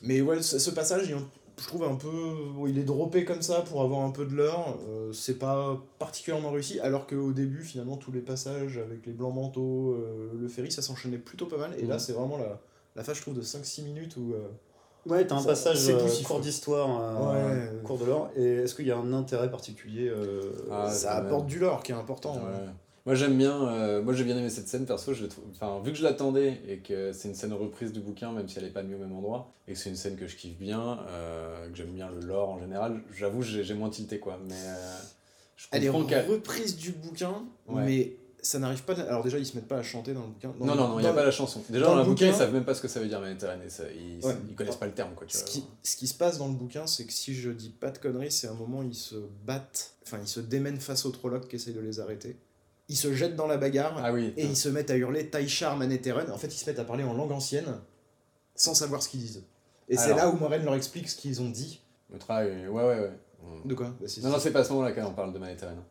[0.00, 1.16] Mais ouais, ce, ce passage, il
[1.58, 2.08] je trouve un peu.
[2.66, 4.76] il est droppé comme ça pour avoir un peu de l'heure.
[4.88, 9.34] Euh, c'est pas particulièrement réussi, alors qu'au début, finalement, tous les passages avec les blancs
[9.34, 11.72] manteaux, euh, le ferry, ça s'enchaînait plutôt pas mal.
[11.78, 12.00] Et là, mhm.
[12.00, 12.60] c'est vraiment la,
[12.96, 14.32] la phase, je trouve, de 5-6 minutes où.
[14.32, 14.48] Euh,
[15.06, 15.78] ouais, t'as un passage
[16.24, 17.70] court d'histoire, ouais.
[17.84, 18.30] cours de l'or.
[18.36, 20.12] Et est-ce qu'il y a un intérêt particulier
[20.72, 22.36] ah, Ça apporte du lore qui est important.
[22.36, 22.72] Hein.
[23.06, 25.98] Moi j'aime bien, euh, moi j'ai bien aimé cette scène perso, je enfin vu que
[25.98, 28.82] je l'attendais et que c'est une scène reprise du bouquin même si elle est pas
[28.82, 31.76] mise au même endroit et que c'est une scène que je kiffe bien, euh, que
[31.76, 34.96] j'aime bien le lore en général, j'avoue j'ai moins tilté quoi, mais euh,
[35.56, 38.94] je elle est reprise du bouquin, mais ça n'arrive pas.
[38.94, 40.54] Alors déjà ils se mettent pas à chanter dans le bouquin.
[40.58, 41.62] non non non, il n'y a pas la chanson.
[41.68, 44.20] Déjà dans, le bouquin, ils savent même pas ce que ça veut dire Méditerranée, ils,
[44.48, 45.26] ils connaissent pas le terme quoi.
[45.26, 47.68] Tu ce, Qui, ce qui se passe dans le bouquin, c'est que si je dis
[47.68, 51.04] pas de conneries, c'est un moment où ils se battent, enfin ils se démènent face
[51.04, 52.38] au Trolloc qui essaye de les arrêter
[52.88, 56.30] ils se jettent dans la bagarre ah et ils se mettent à hurler Taishar Maneteren.
[56.30, 57.80] En fait, ils se mettent à parler en langue ancienne
[58.54, 59.44] sans savoir ce qu'ils disent.
[59.88, 61.80] Et c'est là où Moren leur explique ce qu'ils ont dit.
[62.12, 63.12] Le travail, ouais, ouais, ouais.
[63.64, 65.82] De quoi bah, Non, non, c'est pas à ce moment-là qu'elle en parle de Maneteren.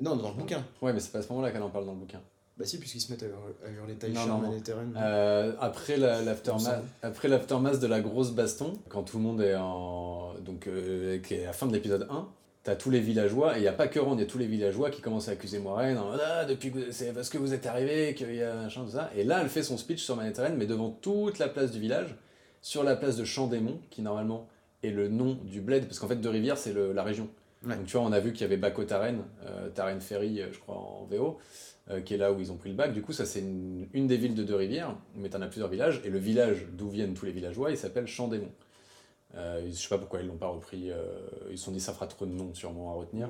[0.00, 0.64] Non, dans le bouquin.
[0.82, 2.20] Ouais, mais c'est pas à ce moment-là qu'elle en parle dans le bouquin.
[2.56, 4.94] Bah si, puisqu'ils se mettent à hurler Taishar Maneteren.
[4.96, 10.34] Euh, après l'aftermath de la grosse baston, quand tout le monde est en...
[10.40, 12.28] Donc, euh, qui est à la fin de l'épisode 1,
[12.66, 14.38] T'as tous les villageois, et il n'y a pas que Ron, il y a tous
[14.38, 17.64] les villageois qui commencent à accuser Moiraine, ah, depuis que c'est parce que vous êtes
[17.64, 19.08] arrivé qu'il y a machin, tout ça.
[19.16, 22.16] Et là, elle fait son speech sur Manhattan, mais devant toute la place du village,
[22.62, 24.48] sur la place de Champ-des-Monts, qui normalement
[24.82, 27.28] est le nom du bled, parce qu'en fait, De Rivière, c'est la région.
[27.62, 30.48] Donc tu vois, on a vu qu'il y avait Baco Taren, euh, Taren Ferry, euh,
[30.52, 31.38] je crois, en VO,
[31.92, 32.92] euh, qui est là où ils ont pris le bac.
[32.92, 33.44] Du coup, ça, c'est
[33.94, 36.90] une, des villes de Deux Rivières, mais t'en as plusieurs villages, et le village d'où
[36.90, 38.50] viennent tous les villageois, il s'appelle Champ-des-Monts.
[39.36, 40.90] Euh, je sais pas pourquoi ils l'ont pas repris.
[40.90, 40.96] Euh,
[41.50, 43.28] ils se sont dit ça fera trop de noms sûrement à retenir.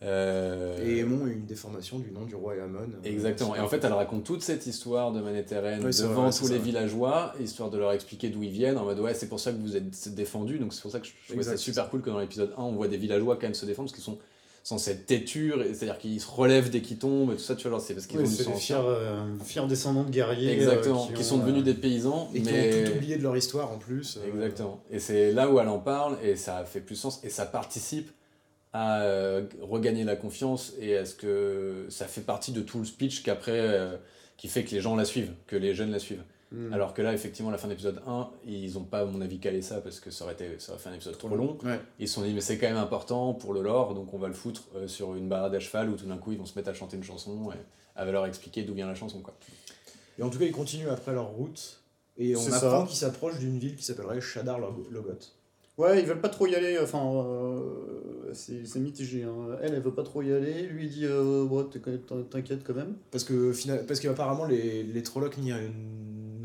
[0.00, 2.88] Euh, et Aemon est une déformation du nom du roi Aemon.
[3.04, 3.56] Exactement.
[3.56, 7.70] Et en fait, elle raconte toute cette histoire de Manéthérène devant tous les villageois, histoire
[7.70, 10.14] de leur expliquer d'où ils viennent, en mode ouais, c'est pour ça que vous êtes
[10.14, 10.58] défendus.
[10.58, 12.72] Donc c'est pour ça que je trouvais ça super cool que dans l'épisode 1, on
[12.72, 14.18] voit des villageois quand même se défendre, parce qu'ils sont
[14.68, 17.80] censés être têtures, c'est-à-dire qu'ils se relèvent dès qu'ils tombent, et tout ça, tu vois,
[17.80, 20.52] c'est parce qu'ils ont du Fiers, euh, fiers descendants de guerriers.
[20.52, 22.30] Exactement, qui, sont devenus des paysans.
[22.34, 22.70] Et mais...
[22.70, 24.18] qui ont tout oublié de leur histoire en plus.
[24.26, 24.82] Exactement.
[24.90, 28.10] Et c'est là où elle en parle, et ça fait plus sens, et ça participe
[28.74, 33.22] à euh, regagner la confiance et est-ce que ça fait partie de tout le speech
[33.22, 33.96] qu'après, euh,
[34.36, 36.22] qui fait que les gens la suivent, que les jeunes la suivent.
[36.50, 36.72] Hmm.
[36.72, 39.60] Alors que là, effectivement, la fin d'épisode 1, ils n'ont pas, à mon avis, calé
[39.60, 41.58] ça parce que ça aurait, été, ça aurait fait un épisode trop long.
[41.62, 41.78] Ouais.
[41.98, 44.28] Ils se sont dit, mais c'est quand même important pour le lore, donc on va
[44.28, 46.56] le foutre euh, sur une barade à cheval où tout d'un coup ils vont se
[46.58, 47.56] mettre à chanter une chanson et
[47.96, 49.20] elle va leur expliquer d'où vient la chanson.
[49.20, 49.34] Quoi.
[50.18, 51.80] Et en tout cas, ils continuent après leur route.
[52.16, 52.86] Et on C'est apprend ça.
[52.86, 55.18] qu'ils s'approchent d'une ville qui s'appellerait Shadar Logot.
[55.76, 59.22] Ouais, ils veulent pas trop y aller, enfin, euh, c'est mitigé.
[59.22, 59.56] hein.
[59.62, 61.62] Elle, elle veut pas trop y aller, lui il dit, euh, ouais,
[62.30, 62.96] t'inquiète quand même.
[63.12, 63.52] Parce que
[63.86, 65.52] parce qu'apparemment les, les Trollocs n'y-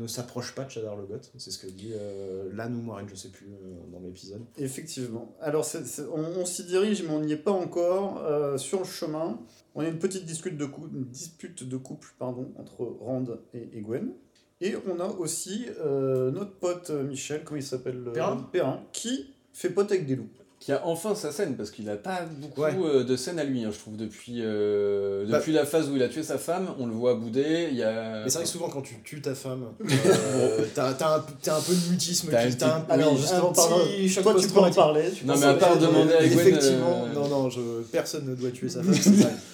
[0.04, 1.20] ne s'approchent pas de Shadar Logot.
[1.36, 4.42] C'est ce que dit euh, Lan ou Moiraine, je sais plus, euh, dans l'épisode.
[4.56, 5.34] Effectivement.
[5.40, 5.66] Alors,
[6.12, 8.22] on, on s'y dirige, mais on n'y est pas encore.
[8.24, 9.40] Euh, sur le chemin,
[9.74, 13.68] on a une petite dispute de, cou- une dispute de couple pardon, entre Rand et,
[13.78, 14.12] et Gwen.
[14.60, 18.36] Et on a aussi euh, notre pote Michel, comment il s'appelle Perrin.
[18.52, 20.28] Perrin, qui fait pote avec des loups.
[20.64, 22.74] Qui a enfin sa scène parce qu'il n'a pas beaucoup Ouais.
[22.82, 25.96] euh, de scènes à lui, hein, je trouve, depuis, euh, Bah- depuis la phase où
[25.96, 26.68] il a tué sa femme.
[26.78, 27.68] On le voit bouder.
[27.70, 28.22] Il y a...
[28.24, 31.74] Mais c'est vrai que souvent quand tu tues ta femme, euh, t'as t'as un, peu
[31.74, 34.70] de mutisme T'as un t'as un, petit- Alors, un justement, petit toi, tu peux en
[34.70, 35.10] parler.
[35.14, 37.60] tu Non, mais à part demander à Gwen, Effectivement, euh, non, non, je,
[37.92, 38.94] personne ne doit tuer sa femme.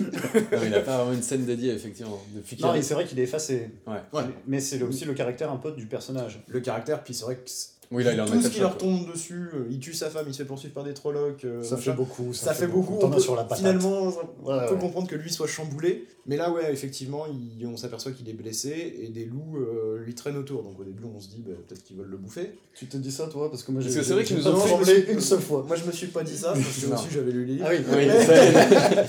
[0.01, 2.23] Non, il n'a pas vraiment une scène dédiée, effectivement.
[2.37, 3.71] Depuis Non, c'est vrai qu'il est effacé.
[3.89, 3.95] Ouais.
[4.13, 4.23] Ouais.
[4.47, 6.41] Mais c'est aussi le caractère un peu du personnage.
[6.47, 8.61] Le caractère, puis c'est vrai que c'est- Oui, là, il en a tout ce qui
[8.61, 11.45] leur tombe dessus, euh, il tue sa femme, il se fait poursuivre par des trollocs.
[11.45, 11.91] euh, Ça machin.
[11.91, 12.33] fait beaucoup.
[12.33, 12.97] Ça, fait beaucoup.
[13.03, 13.59] On peut- sur la patate.
[13.59, 14.03] Finalement,
[14.45, 14.81] on Ouais, peut ouais.
[14.81, 16.07] comprendre que lui soit chamboulé.
[16.25, 20.15] Mais là, ouais, effectivement, il- on s'aperçoit qu'il est blessé et des loups euh, lui
[20.15, 20.63] traînent autour.
[20.63, 22.53] Donc au début, on se dit bah, peut-être qu'ils veulent le bouffer.
[22.77, 23.51] Tu te dis ça, toi?
[23.51, 25.65] Parce que moi, j'ai Parce que c'est vrai qu'ils nous ont tremblé une chaque fois.
[25.67, 26.95] Moi, je me suis pas dit ça parce que Non.
[26.95, 27.67] aussi j'avais lu les livres.
[27.69, 29.07] Ah oui, Oui, ça-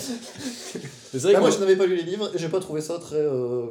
[1.12, 2.98] c'est vrai que moi, je n'avais pas lu les livres et j'ai pas trouvé ça
[2.98, 3.24] très.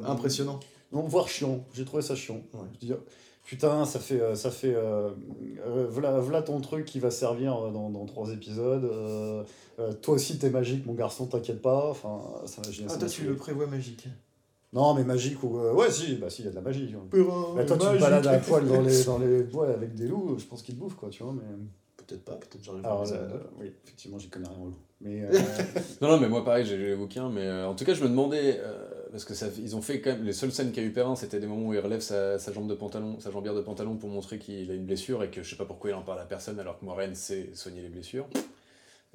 [0.04, 0.61] Impressionnant.
[0.92, 1.64] Non, voire chiant.
[1.74, 2.40] J'ai trouvé ça chiant.
[2.54, 2.61] Ouais.
[3.45, 4.20] Putain, ça fait.
[4.20, 5.11] euh, Ça fait euh,
[5.66, 8.84] euh, voilà, voilà ton truc qui va servir dans, dans trois épisodes.
[8.84, 9.43] euh,
[9.78, 11.88] euh, toi aussi, t'es magique, mon garçon, t'inquiète pas.
[11.91, 12.86] Enfin, ça m'a gêné.
[12.88, 14.07] Ah, ça toi, tu le prévois magique.
[14.72, 15.59] Non, mais magique ou.
[15.59, 16.95] euh, Ouais, si, bah si, il y a de la magie.
[17.11, 20.07] Purin, Bah, toi, tu te balades à poil dans les, dans les bois avec des
[20.07, 21.32] loups, je pense qu'ils te bouffent, quoi, tu vois.
[21.32, 21.43] Mais...
[22.07, 23.51] Peut-être pas, peut-être j'arrive Alors, à les euh, anecdotes.
[23.61, 24.74] oui, effectivement, j'y connais rien en loup.
[25.01, 25.22] Mais.
[25.24, 25.30] euh,
[26.01, 28.03] Non, non, mais moi pareil, j'ai lu les bouquins, mais euh, en tout cas, je
[28.05, 30.82] me demandais, euh, parce que ça, ils ont fait quand même, les seules scènes qu'a
[30.82, 33.61] eu Perrin, c'était des moments où il relève sa, jambe de pantalon, sa jambière de
[33.61, 36.02] pantalon pour montrer qu'il a une blessure et que je sais pas pourquoi il en
[36.02, 38.26] parle à personne alors que Moraine sait soigner les blessures.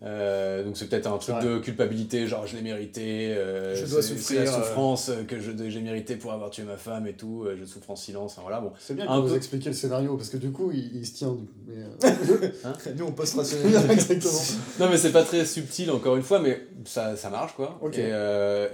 [0.03, 1.43] Euh, donc c'est peut-être un truc Ouais.
[1.45, 4.53] de culpabilité, genre je l'ai mérité, euh, Je dois souffrir, la euh.
[4.53, 7.89] souffrance euh, que j'ai mérité pour avoir tué ma femme et tout, euh, je souffre
[7.91, 8.73] en silence, voilà, bon.
[8.77, 9.35] C'est bien que vous peu.
[9.35, 11.31] expliquiez le scénario, parce que du coup, il, il se tient.
[11.31, 12.49] du coup, Mais, euh,
[12.97, 13.77] Nous, on post-rationalise.
[13.89, 14.33] Exactement.
[14.81, 17.79] Non mais c'est pas très subtil encore une fois, mais ça, ça marche quoi.
[17.93, 18.11] Et,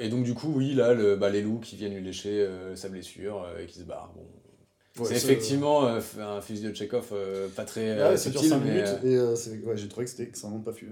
[0.03, 2.89] et donc du coup oui là le, bah, les loups qui viennent lui lécher sa
[2.89, 4.11] blessure et qui se barrent.
[4.15, 4.23] Bon.
[4.99, 8.59] Ouais, c'est effectivement euh, un fusil de Chekhov euh, pas très Ouais, dure subtil 5
[8.63, 9.35] mais minutes, et euh,
[9.65, 10.73] ouais, j'ai trouvé que c'était extrêmement pas.
[10.73, 10.89] fu-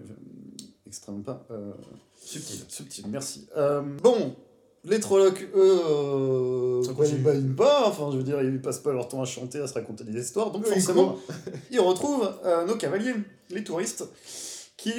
[0.87, 1.45] extrêmement pas.
[1.51, 1.71] euh,
[2.23, 2.63] Subtil.
[2.69, 3.47] subtil, merci.
[3.57, 4.35] Euh, bon,
[4.85, 8.93] les Trollocs, eux, euh, Ça ils badinent pas, enfin, je veux dire, ils passent pas
[8.93, 11.17] leur temps à chanter, à se raconter des histoires, donc forcément,
[11.71, 13.13] ils retrouvent euh, nos cavaliers,
[13.49, 14.05] les touristes,
[14.77, 14.93] qui,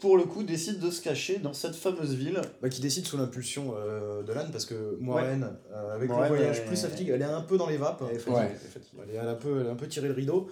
[0.00, 2.40] pour le coup, décident de se cacher dans cette fameuse ville.
[2.62, 6.36] Bah, qui décide sous l'impulsion euh, de l'âne parce que Moiraine, euh, avec Moiraine, le
[6.38, 8.02] voyage elle- plus sa fatigue, elle est un peu dans les vapes.
[8.10, 8.48] Elle est fatiguée, Ouais.
[8.50, 9.02] elle est fatiguée.
[9.08, 10.48] Elle est un peu, elle a un peu tiré le rideau.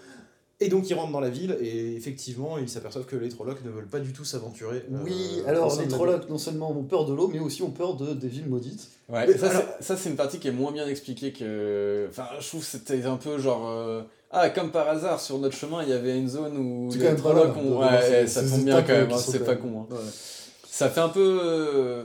[0.60, 3.70] Et donc ils rentrent dans la ville et effectivement ils s'aperçoivent que les Trollocs ne
[3.70, 4.78] veulent pas du tout s'aventurer.
[4.92, 7.94] euh, Oui, alors les Trollocs, non seulement ont peur de l'eau, mais aussi ont peur
[7.94, 8.88] de, des villes maudites.
[9.08, 12.26] ouais, Mais ça, alors- ça c'est une partie qui est moins bien expliquée que enfin
[12.40, 15.82] je trouve que c'était un peu genre euh, ah comme par hasard sur notre chemin
[15.82, 18.64] il y avait une zone où C'est quand même pas mal, de- ouais ça tombe
[18.64, 19.86] bien quand même hein, c'est pas con hein.
[19.94, 19.98] Ouais.
[20.68, 22.02] ça fait un peu euh,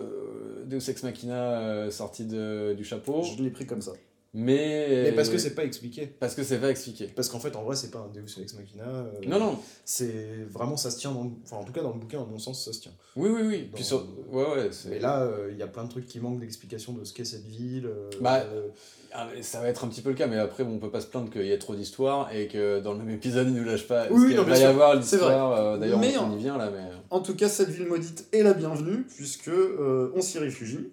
[0.65, 3.91] Deus Ex Machina euh, sorti de, du chapeau Je l'ai pris comme ça.
[4.33, 6.07] Mais Mais parce que c'est pas expliqué.
[6.19, 8.55] parce que c'est pas expliqué Parce qu'en fait en vrai c'est pas un Deus Ex
[8.55, 8.83] Machina.
[8.85, 11.29] euh, non non C'est vraiment ça se tient dans le...
[11.43, 12.91] Enfin en tout cas dans le bouquin à mon sens ça se tient.
[13.15, 13.67] Oui, oui, oui.
[13.69, 14.05] Dans- Puis sur...
[14.31, 14.69] Ouais, ouais.
[14.89, 17.25] Mais là euh, il y a plein de trucs qui manquent d'explication de ce qu'est
[17.25, 17.85] cette ville.
[17.85, 18.69] euh, Bah, euh,
[19.13, 21.01] Ah, ça va être un petit peu le cas, mais après, bon, on peut pas
[21.01, 23.63] se plaindre qu'il y ait trop d'histoires et que dans le même épisode, ils nous
[23.63, 24.07] lâchent pas.
[24.09, 24.69] Oui, non, va y sûr.
[24.69, 25.51] avoir l'histoire.
[25.51, 26.81] euh, D'ailleurs, on, en- y vient là, mais.
[27.11, 30.91] En tout cas, cette ville maudite est la bienvenue, puisque euh, on s'y réfugie,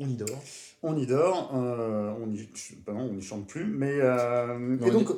[0.00, 0.42] on y dort.
[0.82, 2.48] on y dort, euh, on y,
[2.86, 5.08] bah non, on n'y chante plus, mais euh, et on donc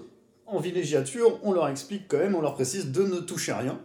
[0.47, 3.81] en villégiature, on leur explique quand même, on leur précise de ne toucher à rien,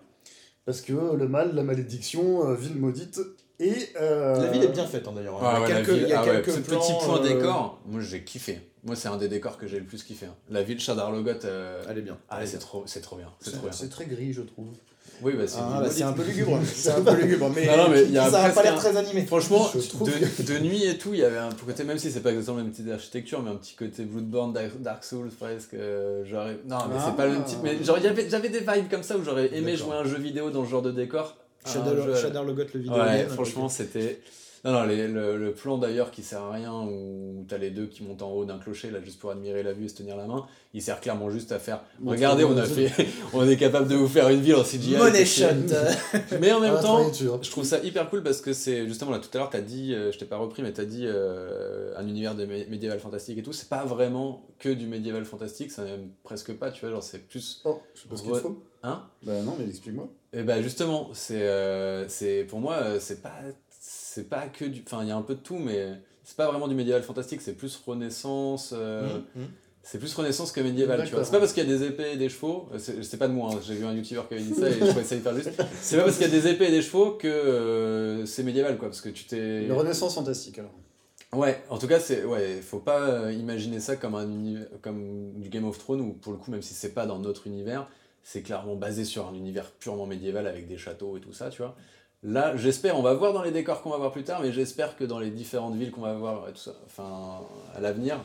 [0.65, 3.19] parce que le mal, la malédiction, euh, ville maudite,
[3.59, 5.39] et euh, La ville est bien faite hein, d'ailleurs.
[5.43, 6.93] Ah il y a quelques, ville- il y a ah ouais, quelques ce plans, petit
[7.05, 8.59] point euh, décor, moi j'ai kiffé.
[8.83, 10.25] Moi, c'est un des décors que j'ai le plus kiffé.
[10.25, 10.35] hein.
[10.49, 11.83] La ville Chadarlogot, euh...
[11.89, 12.17] Elle est bien.
[12.29, 13.29] ah, c'est trop, c'est trop bien.
[13.39, 13.71] C'est C'est trop bien.
[13.71, 14.67] c'est très gris, je trouve.
[15.23, 15.59] Oui, bah c'est.
[15.59, 16.59] Ah, bah, un peu lugubre.
[16.65, 18.63] c'est un peu lugubre, mais, Non, non, mais il y a ça a presque pas
[18.63, 19.23] l'air un- très animé.
[19.27, 22.31] Franchement, de, de nuit et tout, il y avait un côté, même si c'est pas
[22.31, 25.75] exactement le même type d'architecture, mais un petit côté Bloodborne, Dark Souls presque.
[25.75, 26.57] euh, j'aurais...
[26.67, 27.03] Non, mais Ah.
[27.05, 27.59] c'est pas le même type.
[27.61, 30.17] Mais genre, y avait- j'avais des vibes comme ça où j'aurais aimé jouer un jeu
[30.17, 31.93] vidéo dans ce genre de décor Shadow,
[32.43, 32.95] Logot, le vidéo.
[32.97, 34.21] Ouais, franchement, c'était.
[34.63, 38.03] Non, non, le, le, plan d'ailleurs qui sert à rien, où t'as les deux qui
[38.03, 40.27] montent en haut d'un clocher, là, juste pour admirer la vue et se tenir la
[40.27, 40.45] main,
[40.75, 41.83] il sert clairement juste à faire.
[42.05, 42.91] regardez, on a fait.
[43.33, 44.97] on est capable de vous faire une ville en CGI.
[44.97, 45.45] Money shot
[46.39, 48.87] Mais en même ah, temps, je trouve ça hyper cool parce que c'est.
[48.87, 49.95] Justement, là, tout à l'heure, t'as dit.
[49.95, 53.43] Euh, je t'ai pas repris, mais t'as dit euh, un univers de médiéval fantastique et
[53.43, 53.53] tout.
[53.53, 57.27] C'est pas vraiment que du médiéval fantastique, ça même presque pas, tu vois, genre, c'est
[57.27, 57.61] plus.
[57.65, 58.63] Oh, je sais pas ce qu'il faut.
[58.83, 59.03] Hein?
[59.23, 60.07] Bah non, mais explique-moi.
[60.33, 61.41] Et eh bah justement, c'est.
[61.41, 63.39] Euh, c'est pour moi, c'est pas
[64.13, 64.83] c'est pas que du.
[64.85, 65.93] Enfin, il y a un peu de tout, mais
[66.25, 68.73] c'est pas vraiment du médiéval fantastique, c'est plus Renaissance.
[68.75, 69.45] Euh, mmh, mmh.
[69.83, 71.23] C'est plus Renaissance que médiéval, tu vois.
[71.23, 73.33] C'est pas parce qu'il y a des épées et des chevaux, euh, c'est pas de
[73.33, 75.33] moi, hein, j'ai vu un youtubeur qui avait dit ça et je trouvais ça hyper
[75.33, 75.51] juste.
[75.81, 78.77] C'est pas parce qu'il y a des épées et des chevaux que euh, c'est médiéval,
[78.77, 79.61] quoi, parce que tu t'es.
[79.61, 80.73] Le Renaissance fantastique, alors.
[81.33, 84.27] Ouais, en tout cas, c'est ouais, faut pas imaginer ça comme un
[84.81, 87.47] comme du Game of Thrones où pour le coup, même si c'est pas dans notre
[87.47, 87.87] univers,
[88.21, 91.61] c'est clairement basé sur un univers purement médiéval avec des châteaux et tout ça, tu
[91.61, 91.77] vois.
[92.23, 94.95] Là, j'espère, on va voir dans les décors qu'on va voir plus tard, mais j'espère
[94.95, 97.41] que dans les différentes villes qu'on va voir, tout ça, enfin,
[97.75, 98.19] à l'avenir,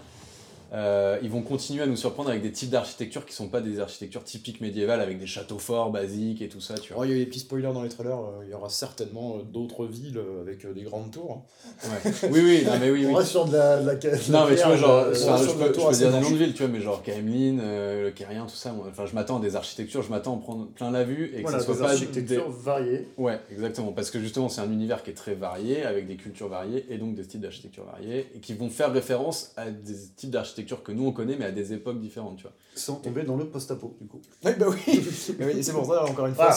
[0.73, 3.81] euh, ils vont continuer à nous surprendre avec des types d'architecture qui sont pas des
[3.81, 6.75] architectures typiques médiévales avec des châteaux forts, basiques et tout ça.
[6.75, 7.03] Tu vois.
[7.03, 9.37] Oh, il y a des petits spoilers dans les trailers, euh, il y aura certainement
[9.37, 11.43] euh, d'autres villes avec des grandes tours.
[11.85, 11.89] Hein.
[12.05, 12.13] Ouais.
[12.31, 13.07] oui, oui, non, mais oui.
[13.09, 15.93] On reste sur de la, la, Non, mais tu vois, genre, je, peux, je peux
[15.93, 17.59] dire des noms de villes, tu vois, mais genre Kaemlin,
[18.03, 18.75] le Kérien, tout ça.
[18.89, 21.43] Enfin, je m'attends à des architectures, je m'attends à prendre plein la vue et que
[21.43, 21.91] voilà, ce soit des pas.
[21.91, 23.09] architectures variées.
[23.17, 23.93] Ouais, exactement.
[23.93, 26.99] Parce que justement, c'est un univers qui est très varié, avec des cultures variées et
[26.99, 30.93] donc des styles d'architecture variés et qui vont faire référence à des types d'architecture que
[30.93, 32.53] nous on connaît mais à des époques différentes, tu vois.
[32.75, 34.21] Sans tomber dans le post-apo, du coup.
[34.45, 34.79] Oui, bah oui,
[35.41, 36.51] oui c'est pour ça, encore une fois,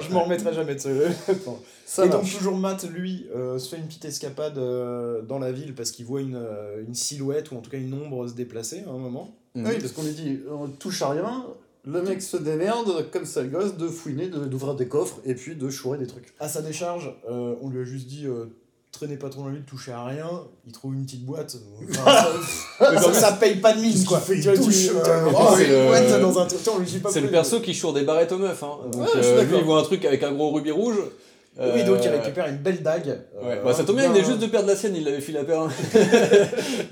[0.00, 0.88] je m'en remettrai jamais de ce...
[1.88, 5.52] Ça et donc toujours Matt, lui, euh, se fait une petite escapade euh, dans la
[5.52, 8.34] ville parce qu'il voit une, euh, une, silhouette ou en tout cas une ombre se
[8.34, 9.34] déplacer à un moment.
[9.54, 9.66] Mhm.
[9.66, 11.46] Oui, parce qu'on lui dit, on touche à rien,
[11.86, 15.56] le mec se démerde, comme ça le gosse, de fouiner, d'ouvrir des coffres et puis
[15.56, 16.34] de chourer des trucs.
[16.38, 18.26] À sa décharge, on lui a juste dit
[18.98, 20.28] traînez pas trop dans l'huile, touchez à rien,
[20.66, 21.56] il trouve une petite boîte.
[21.92, 24.20] ça, ça, paye pas de mine, quoi.
[24.26, 26.48] Tu touche, euh, oh, une boîte dans un
[27.08, 28.62] C'est le perso qui choure des barrettes aux meufs.
[28.62, 28.78] Hein.
[28.90, 30.96] Donc, euh, lui, il voit un truc avec un gros rubis rouge.
[31.58, 33.18] Oui, donc il euh, récupère une belle dague.
[33.42, 33.60] Ouais.
[33.64, 35.44] Bah, ça tombe bien, il venait juste de perdre la sienne, il l'avait filé à
[35.44, 35.68] Perrin.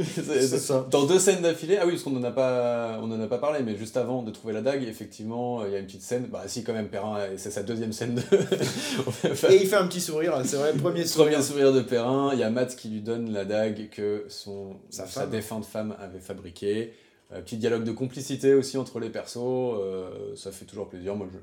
[0.01, 0.87] c'est ça.
[0.91, 3.39] Dans deux scènes d'affilée, ah oui, parce qu'on en a pas, on en a pas
[3.39, 6.27] parlé, mais juste avant de trouver la dague, effectivement, il y a une petite scène.
[6.33, 8.23] Bah si, quand même, Perrin, c'est sa deuxième scène de.
[9.53, 11.33] Et il fait un petit sourire, c'est vrai, premier sourire.
[11.33, 12.31] Premier sourire de Perrin.
[12.33, 15.95] Il y a Matt qui lui donne la dague que son sa, sa défunte femme
[16.01, 16.93] avait fabriquée.
[17.33, 21.17] Euh, petit dialogue de complicité aussi entre les persos, euh, ça fait toujours plaisir.
[21.17, 21.39] Moi, je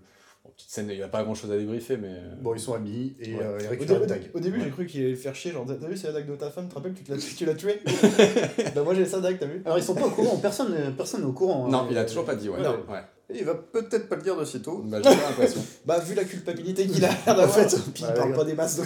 [0.49, 2.09] petite scène, il n'y a pas grand chose à débriefer, mais.
[2.09, 5.01] Euh, bon, ils sont amis et euh, ils récupèrent au, Au début, j'ai cru qu'il
[5.01, 5.51] allait le faire chier.
[5.51, 7.81] Genre, t'as vu, c'est la dague de ta femme, tu te rappelles, tu l'as tué
[8.75, 11.23] Bah, moi j'ai sa dague, t'as vu Alors, ils sont pas au courant, personne n'est
[11.23, 11.67] au courant.
[11.67, 11.71] Hein.
[11.71, 12.59] Non, il a toujours pas dit, ouais.
[12.59, 13.03] ouais.
[13.29, 14.83] Et il va peut-être pas le dire de sitôt.
[14.85, 15.61] Bah, j'ai l'impression.
[15.85, 18.83] bah, vu la culpabilité qu'il a l'air fait, puis il parle pas des masses de.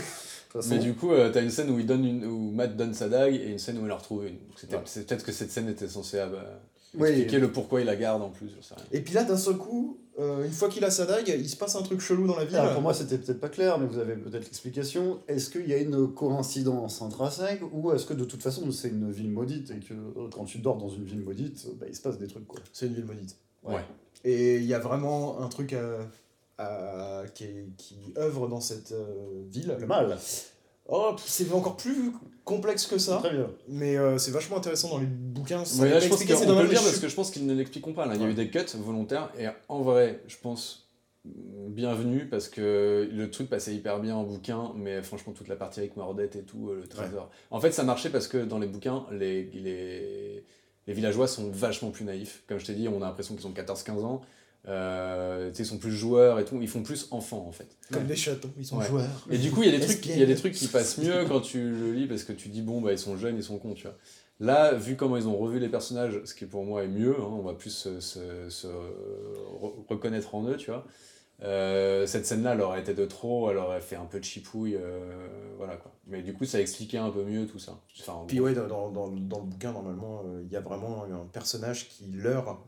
[0.70, 3.10] Mais du coup, euh, t'as une scène où, il donne une, où Matt donne sa
[3.10, 4.38] dague et une scène où il la retrouve une.
[4.56, 6.20] C'est peut-être que cette scène était censée
[6.94, 8.50] expliquer le pourquoi il la garde en plus.
[8.92, 11.56] Et puis là, d'un seul coup, euh, une fois qu'il a sa dague, il se
[11.56, 12.60] passe un truc chelou dans la ville.
[12.74, 15.20] pour moi, c'était peut-être pas clair, mais vous avez peut-être l'explication.
[15.28, 19.12] Est-ce qu'il y a une coïncidence intrinsèque ou est-ce que de toute façon c'est une
[19.12, 22.02] ville maudite et que euh, quand tu dors dans une ville maudite, bah, il se
[22.02, 23.36] passe des trucs quoi C'est une ville maudite.
[23.64, 23.82] Ouais.
[24.24, 25.76] Et il y a vraiment un truc
[27.34, 27.46] qui,
[27.78, 29.76] qui œuvre dans cette euh, ville.
[29.80, 30.18] Le mal.
[30.88, 32.12] Oh, c'est encore plus
[32.48, 33.18] complexe que ça.
[33.18, 33.52] Très bien.
[33.68, 35.64] Mais euh, c'est vachement intéressant dans les bouquins.
[35.80, 37.94] Ouais, là, je pense qu'on peut le dire parce que je pense qu'ils ne l'expliqueront
[37.94, 38.08] pas.
[38.08, 38.16] Là.
[38.16, 40.88] Il y a eu des cuts volontaires et en vrai, je pense
[41.26, 45.82] bienvenue parce que le truc passait hyper bien en bouquin, mais franchement, toute la partie
[45.82, 47.30] avec Mordette et tout, euh, le trésor.
[47.52, 50.46] En fait, ça marchait parce que dans les bouquins, les, les,
[50.88, 52.44] les villageois sont vachement plus naïfs.
[52.48, 54.22] Comme je t'ai dit, on a l'impression qu'ils ont 14-15 ans.
[54.68, 57.68] Euh, ils sont plus joueurs et tout, ils font plus enfants en fait.
[57.92, 59.26] Comme des châteaux, ils sont joueurs.
[59.30, 60.98] Et du coup, il y a des trucs, il y a des trucs qui passent
[60.98, 63.44] mieux quand tu le lis parce que tu dis bon bah ils sont jeunes, ils
[63.44, 63.96] sont cons, tu vois.
[64.40, 67.28] Là, vu comment ils ont revu les personnages, ce qui pour moi est mieux, hein,
[67.32, 68.68] on va plus se, se,
[69.88, 70.86] reconnaître en eux, tu vois.
[71.44, 74.76] Euh, cette scène-là, elle aurait été de trop, elle aurait fait un peu de chipouille,
[74.76, 75.00] euh,
[75.58, 75.92] voilà quoi.
[76.08, 77.80] Mais du coup, ça expliquait un peu mieux tout ça.
[78.00, 81.90] Enfin, Puis ouais, dans, dans, dans, le bouquin, normalement, il y a vraiment un personnage
[81.90, 82.60] qui leur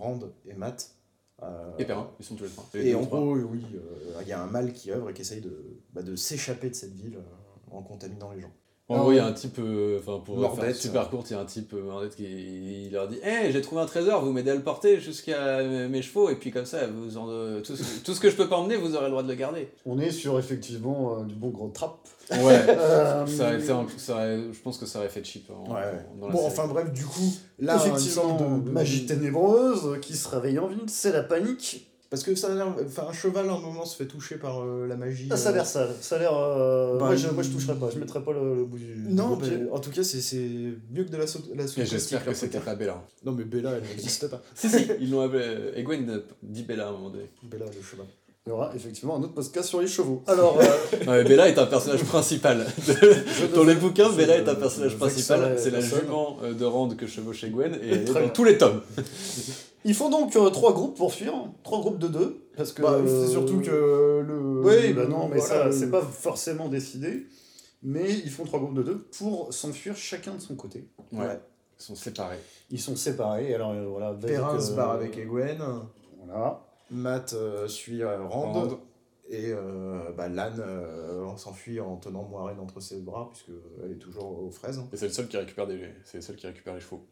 [0.00, 0.95] Rand et Matt euh,
[1.78, 2.66] et Perrin, ils sont tous les trois.
[2.74, 5.42] Et, en gros, oui, euh, il y a un mal qui œuvre et qui essaye
[5.42, 5.52] de,
[5.92, 8.52] bah, de s'échapper de cette ville euh, en contaminant les gens.
[8.88, 9.60] En gros, il y a un type,
[9.98, 12.24] enfin pour faire super court, il y a un type Mordette qui
[12.86, 16.02] il leur dit Hé, j'ai trouvé un trésor, vous m'aidez à le porter jusqu'à mes
[16.02, 17.26] chevaux, et puis comme ça, vous en,
[17.62, 17.74] tout,
[18.04, 19.68] tout, ce que je peux pas emmener, vous aurez le droit de le garder.
[19.86, 21.98] On est sur effectivement du bon gros trap.
[22.30, 22.66] Ouais,
[23.26, 23.66] ça été
[23.98, 25.50] ça je pense que ça aurait fait cheap.
[25.50, 26.06] En, ouais.
[26.16, 30.88] bon, enfin bref, du coup, là, effectivement, de, magie ténébreuse qui se réveille en ville,
[30.88, 31.85] c'est la panique.
[32.08, 32.68] Parce que ça a l'air.
[32.86, 35.28] Enfin, un cheval, à un moment, se fait toucher par euh, la magie.
[35.30, 35.54] Ah, ça a euh.
[35.56, 35.88] l'air sale.
[36.00, 36.32] Ça a l'air.
[36.36, 37.90] euh, Bah, moi, je, moi, je toucherais pas.
[37.92, 38.94] Je mettrais pas le, le bout du.
[39.08, 40.36] Non, mais en tout cas, c'est c'est
[40.90, 43.02] mieux que de la, sau- la j'espère que c'était pas Bella.
[43.24, 44.40] Non, mais Bella, elle n'existe pas.
[44.54, 45.72] si, si, ils l'ont appelé.
[45.74, 47.28] Egwen dit Bella à un moment donné.
[47.42, 48.06] Bella, le cheval.
[48.46, 50.22] Il y aura effectivement un autre podcast sur les chevaux.
[50.28, 50.64] Alors, euh,
[51.06, 52.64] Non, mais Bella est un personnage principal.
[53.56, 55.56] Dans les bouquins, Bella est un personnage principal.
[55.58, 58.82] C'est la jument euh, de Rand que chevauche Egwen et dans tous les tomes.
[59.88, 61.32] Ils font donc euh, trois groupes pour fuir.
[61.62, 62.48] Trois groupes de deux.
[62.56, 62.82] Parce que.
[62.82, 63.70] Bah, c'est surtout que
[64.26, 64.60] le.
[64.64, 67.26] Oui, bah non, mais voilà, ça, le- c'est pas forcément décidé.
[67.82, 70.88] Mais ils font trois groupes de deux pour s'enfuir chacun de son côté.
[71.12, 71.38] Ouais.
[71.78, 72.38] Ils sont séparés.
[72.70, 73.54] Ils sont séparés.
[73.54, 74.12] Alors euh, voilà.
[74.14, 75.58] Perrin se barre avec Egwen.
[76.24, 76.60] Voilà.
[76.90, 78.52] Matt euh, suit euh, Rand.
[78.52, 78.80] Rand.
[79.28, 83.98] Et euh, bah, Lan euh, on s'enfuit en tenant Moiraine entre ses bras, puisqu'elle est
[83.98, 84.78] toujours aux fraises.
[84.78, 84.86] hein.
[84.92, 87.04] Et c'est le seul qui récupère des, c'est le seul qui récupère les chevaux.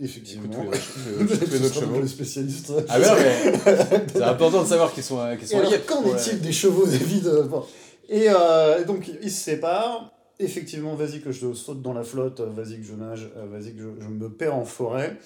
[0.00, 0.50] Effectivement.
[0.50, 2.00] Écoute, les, les- chevaux.
[2.00, 2.72] le spécialiste.
[2.88, 6.40] Ah ouais, non, mais c'est important de savoir qu'ils sont, Et sont alors, qu'en est-il
[6.40, 7.64] des chevaux, David bon.
[8.08, 10.12] Et euh, donc, ils se séparent.
[10.38, 13.82] Effectivement, vas-y que je saute dans la flotte, vas-y que je nage, euh, vas-y que
[13.82, 15.18] je, je me perds en forêt.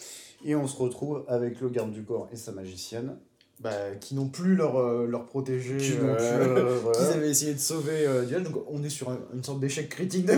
[0.45, 3.17] Et on se retrouve avec le garde du corps et sa magicienne.
[3.61, 5.77] Bah, qui n'ont plus leur, euh, leur protégé.
[5.79, 6.99] Qui euh, euh, voilà.
[6.99, 8.43] qu'ils avaient essayé de sauver euh, Duel.
[8.43, 10.33] Donc on est sur un- une sorte d'échec critique de.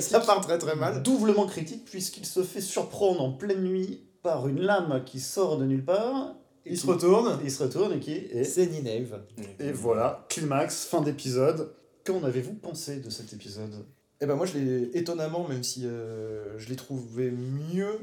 [0.00, 1.02] Ça part très très mal.
[1.02, 5.64] Doublement critique, puisqu'il se fait surprendre en pleine nuit par une lame qui sort de
[5.64, 6.34] nulle part.
[6.66, 7.38] et Il se retourne.
[7.44, 8.44] Il se retourne et qui est.
[8.44, 9.20] C'est Nineve.
[9.58, 11.72] Et voilà, climax, fin d'épisode.
[12.04, 13.84] Qu'en avez-vous pensé de cet épisode?
[14.22, 18.00] Et ben moi je l'ai étonnamment, même si euh, je l'ai trouvé mieux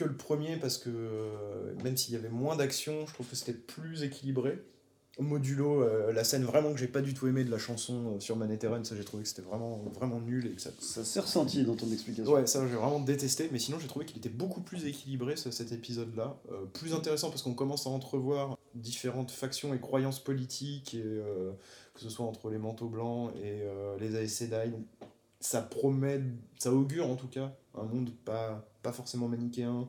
[0.00, 3.36] que le premier, parce que euh, même s'il y avait moins d'action, je trouve que
[3.36, 4.62] c'était plus équilibré.
[5.18, 8.20] Modulo, euh, la scène vraiment que j'ai pas du tout aimé de la chanson euh,
[8.20, 11.20] sur Manhattan, ça j'ai trouvé que c'était vraiment, vraiment nul et que ça, Ça s'est
[11.20, 12.32] ressenti dans ton explication.
[12.32, 15.50] Ouais, ça j'ai vraiment détesté, mais sinon j'ai trouvé qu'il était beaucoup plus équilibré ce-
[15.50, 16.38] cet épisode-là.
[16.50, 22.00] Euh, plus intéressant parce qu'on commence à entrevoir différentes factions et croyances politiques, et, que
[22.00, 23.64] ce soit entre les manteaux blancs et
[23.98, 24.72] les Aes Sedai.
[25.40, 26.22] Ça promet,
[26.58, 29.88] ça augure en tout cas un monde pas, pas forcément manichéen,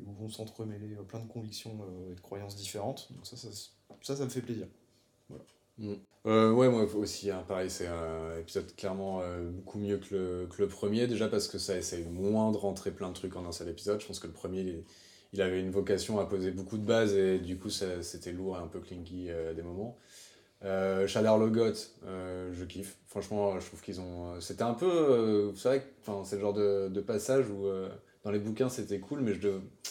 [0.00, 3.12] où vont s'entremêler euh, plein de convictions euh, et de croyances différentes.
[3.12, 3.48] Donc ça, ça,
[4.02, 4.66] ça, ça me fait plaisir.
[6.26, 10.62] Euh, ouais, moi aussi, hein, pareil, c'est un épisode clairement beaucoup mieux que le, que
[10.62, 13.52] le premier, déjà parce que ça essaye moins de rentrer plein de trucs en un
[13.52, 14.00] seul épisode.
[14.00, 14.84] Je pense que le premier,
[15.32, 18.60] il, avait une vocation à poser beaucoup de bases et du coup, c'était lourd et
[18.60, 19.98] un peu clinky euh, à des moments.
[20.64, 21.72] Euh, Shadar Logot,
[22.06, 22.96] euh, je kiffe.
[23.08, 24.40] Franchement, je trouve qu'ils ont.
[24.40, 24.86] C'était un peu.
[24.90, 27.88] euh, c'est vrai que c'est le genre de, passage où euh,
[28.24, 29.32] dans les bouquins c'était cool, mais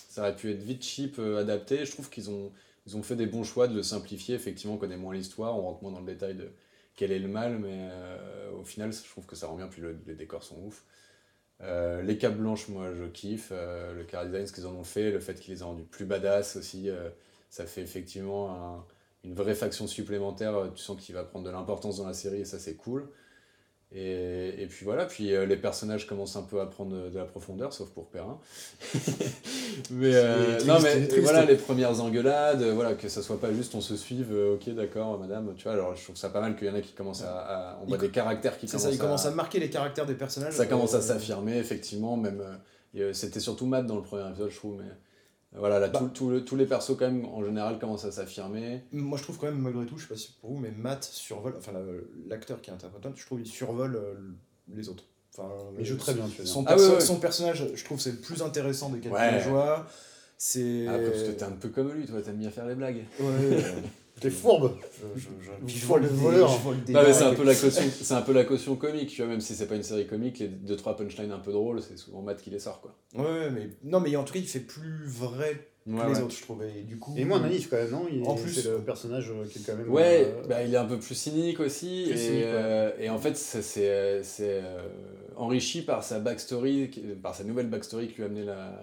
[0.10, 1.86] ça aurait pu être vite cheap euh, adapté.
[1.86, 2.52] Je trouve qu'ils ont,
[2.88, 4.36] ils ont fait des bons choix de le simplifier.
[4.36, 6.50] Effectivement, on connaît moins l'histoire, on rentre moins dans le détail de
[6.96, 9.68] quel est le mal, mais euh, au final, je trouve que ça rend bien.
[9.68, 10.86] Puis le- les décors sont ouf.
[11.62, 13.50] Euh, les capes blanches, moi je kiffe.
[13.52, 15.84] Euh, le car design, ce qu'ils en ont fait, le fait qu'ils les aient rendus
[15.84, 17.10] plus badass aussi, euh,
[17.50, 18.50] ça fait effectivement
[18.80, 18.86] un-
[19.24, 20.56] une vraie faction supplémentaire.
[20.56, 23.08] euh, Tu sens qu'il va prendre de l'importance dans la série et ça c'est cool.
[23.94, 27.26] Et, et puis voilà, puis euh, les personnages commencent un peu à prendre de, la
[27.26, 28.40] profondeur, sauf pour Perrin.
[29.92, 33.76] mais euh, triste, non, mais voilà, les premières engueulades, voilà, que ça soit pas juste
[33.76, 36.56] on se suive, euh, ok d'accord madame, tu vois, alors je trouve ça pas mal
[36.56, 37.38] qu'il y en a qui commencent à.
[37.74, 40.06] à- on voit des caractères qui commencent ça, il à- commence à marquer les caractères
[40.06, 40.54] des personnages.
[40.54, 42.42] ça commence à s'affirmer, effectivement, même.
[43.14, 44.90] C'était surtout Matt dans le premier épisode, je trouve, mais.
[45.54, 46.00] Voilà, là, Bah.
[46.00, 48.84] tout- tout le- tous les persos, quand même, en général, commencent à s'affirmer.
[48.94, 51.04] Moi, je trouve quand même, malgré tout, je sais pas si pour vous, mais Matt
[51.04, 51.82] survole, enfin, la-
[52.30, 54.14] l'acteur qui interprète Matt, je trouve qu'il survole euh,
[54.74, 55.04] les autres.
[55.38, 55.50] Enfin,
[55.80, 56.26] Il joue très bien.
[56.46, 57.00] Son, Ah perso- ouais, ouais.
[57.02, 59.30] son personnage, je trouve, c'est le plus intéressant des quatre Ouais.
[59.30, 59.88] villageois.
[60.38, 60.88] C'est.
[60.88, 63.04] Après, parce que t'es un peu comme lui, toi, t'aimes bien faire les blagues.
[63.20, 63.26] Ouais,
[64.22, 64.78] T'es fourbe
[65.16, 65.28] je, je,
[65.68, 66.50] je, je vole vole des des voleurs.
[66.50, 68.76] je vole des Non, mais c'est un peu la caution, c'est un peu la caution
[68.76, 71.40] comique, tu vois, même si c'est pas une série comique, les deux trois punchlines un
[71.40, 72.96] peu drôles, c'est souvent Matt qui les sort, quoi.
[73.16, 73.70] Ouais, ouais, mais.
[73.84, 75.54] Non, mais en tout cas, il fait plus vrai
[75.86, 76.22] que Ouais, les ouais.
[76.22, 76.62] autres, je trouve.
[76.64, 77.16] Et du coup.
[77.18, 79.62] Et moins naïf quand même, non Il- En plus- c'est le personnage euh, qui est
[79.66, 79.90] quand même.
[79.90, 82.52] Ouais, euh, bah, il est un peu plus cynique aussi, Plus et, cynique, ouais.
[82.54, 84.22] euh, et en fait, c'est c'est, euh,
[85.36, 86.90] enrichi par sa backstory,
[87.22, 88.78] par sa nouvelle backstory qui lui a amené la,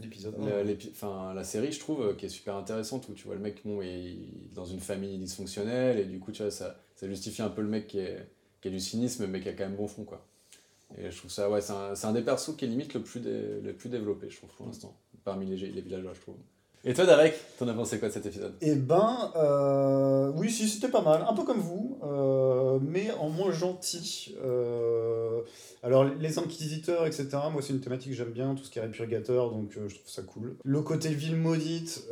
[0.00, 0.34] L'épisode.
[0.38, 3.40] la, enfin, la série, je trouve, euh, qui est super intéressante, où tu vois le
[3.40, 4.16] mec bon, est
[4.54, 7.68] dans une famille dysfonctionnelle, et du coup, tu vois, ça, ça justifie un peu le
[7.68, 8.28] mec qui, est,
[8.60, 10.26] qui a du cynisme, mais qui a quand même bon fond, quoi.
[10.96, 13.02] Et je trouve ça, ouais, c'est un, c'est un des persos qui est limite le
[13.02, 16.36] plus, dé- le plus développé, je trouve, pour l'instant, parmi les, les villageois, je trouve.
[16.84, 18.54] Et toi, Darek, t'en as pensé quoi de cet épisode?
[18.60, 21.24] Eh ben, euh, oui, si, c'était pas mal.
[21.28, 24.36] Un peu comme vous, euh, mais en moins gentil.
[24.44, 25.40] Euh,
[25.82, 28.82] alors, les inquisiteurs, etc., moi, c'est une thématique que j'aime bien, tout ce qui est
[28.82, 30.56] répurgateur, donc je trouve ça cool.
[30.64, 32.04] Le côté ville maudite,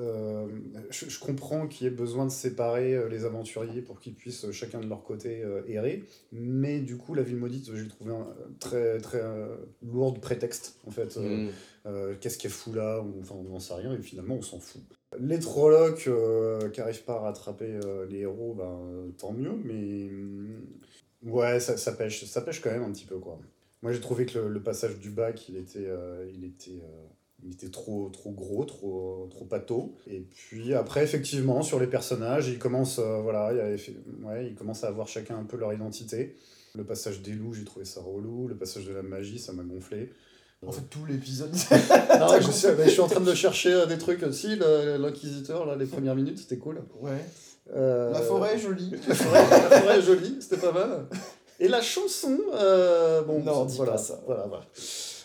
[0.90, 4.80] je, je comprends qu'il y ait besoin de séparer les aventuriers pour qu'ils puissent chacun
[4.80, 8.26] de leur côté errer, mais du coup, la ville maudite, j'ai trouvé un
[8.58, 9.22] très, très
[9.82, 11.16] lourde prétexte, en fait.
[11.16, 11.50] Mm.
[11.86, 14.82] Euh, Qu'est-ce qu'elle fout là Enfin, on n'en sait rien et finalement on s'en fout.
[15.18, 16.08] Les Trollocs
[16.72, 17.78] qui n'arrivent pas à rattraper
[18.08, 20.10] les héros, ben, tant mieux, mais
[21.22, 23.38] ouais, ça, pêche, ça pêche quand même un petit peu quoi.
[23.82, 25.88] Moi j'ai trouvé que le, passage du bac, il était,
[26.34, 26.82] il était
[27.46, 29.94] il était trop, trop gros, trop, trop pâteau.
[30.06, 33.52] Et puis après, effectivement, sur les personnages, ils commencent, euh, voilà,
[34.42, 36.36] ils commencent à avoir chacun un peu leur identité.
[36.74, 38.48] Le passage des loups, j'ai trouvé ça relou.
[38.48, 40.12] Le passage de la magie, ça m'a gonflé.
[40.64, 41.50] En fait, tout l'épisode.
[41.54, 44.56] je, je suis en train de chercher euh, des trucs aussi.
[44.56, 46.82] L'inquisiteur, là, les premières minutes, c'était cool.
[47.00, 47.24] Ouais.
[47.74, 48.92] Euh, la forêt est jolie.
[49.08, 51.06] La forêt, la forêt est jolie, c'était pas mal.
[51.58, 52.38] Et la chanson,
[53.26, 54.20] bon, non, voilà, ça.
[54.26, 54.64] Voilà, voilà.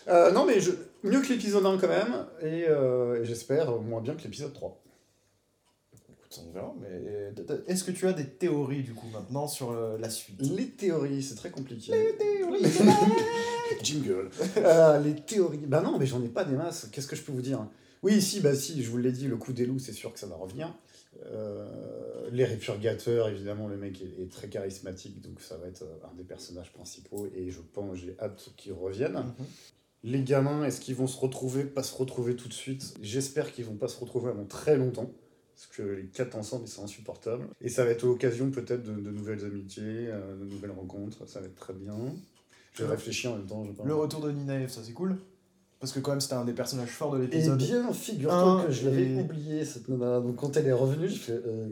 [0.08, 0.72] Euh, non, mais je...
[1.02, 4.78] mieux que l'épisode 1 quand même, euh, et, j'espère moins bien que l'épisode 3.
[6.40, 7.32] On verra, mais euh,
[7.66, 10.40] est-ce que tu as des théories du coup maintenant sur la suite?
[10.40, 11.92] Les théories, c'est très compliqué.
[11.92, 12.64] Les théories
[13.82, 14.30] Jingle
[15.04, 17.42] Les théories, bah non, mais j'en ai pas des masses, qu'est-ce que je peux vous
[17.42, 17.66] dire?
[18.02, 20.18] Oui, si, bah si, je vous l'ai dit, le coup des loups, c'est sûr que
[20.18, 20.74] ça va revenir.
[22.30, 26.72] les répurgateurs, évidemment, le mec est, très charismatique, donc ça va être un des personnages
[26.72, 29.14] principaux, et je pense, j'ai hâte qu'il revienne.
[29.14, 29.46] Mhm.
[30.04, 33.64] Les gamins, est-ce qu'ils vont se retrouver, pas se retrouver tout de suite J'espère qu'ils
[33.64, 35.12] vont pas se retrouver avant très longtemps.
[35.62, 37.46] Parce que les quatre ensemble, ils sont insupportables.
[37.60, 41.26] Et ça va être l'occasion peut-être de, nouvelles amitiés, euh, de nouvelles rencontres.
[41.28, 41.94] Ça va être très bien.
[42.74, 43.64] Je vais réfléchir en même temps.
[43.64, 45.16] Je le retour de Ninaev, ça c'est cool.
[45.78, 47.60] Parce que quand même, c'était un des personnages forts de l'épisode.
[47.62, 50.20] Eh bien, figure-toi que je l'avais oublié, cette nana.
[50.20, 51.32] Donc quand elle est revenue, je fais...
[51.32, 51.68] Euh,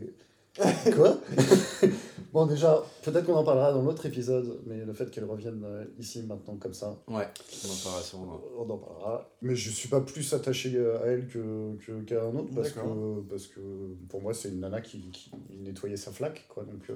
[0.96, 1.18] Quoi
[2.32, 5.84] Bon, déjà, peut-être qu'on en parlera dans l'autre épisode, mais le fait qu'elle revienne euh,
[5.98, 6.96] ici maintenant comme ça.
[7.08, 7.26] Ouais,
[7.64, 8.40] on en parlera sûrement.
[8.56, 9.28] On en parlera.
[9.42, 11.76] Mais je suis pas plus attaché à elle que,
[12.06, 13.60] qu'à un autre parce que, parce que
[14.08, 16.46] pour moi, c'est une nana qui, qui, nettoyait sa flaque.
[16.48, 16.94] Quoi, donc, euh,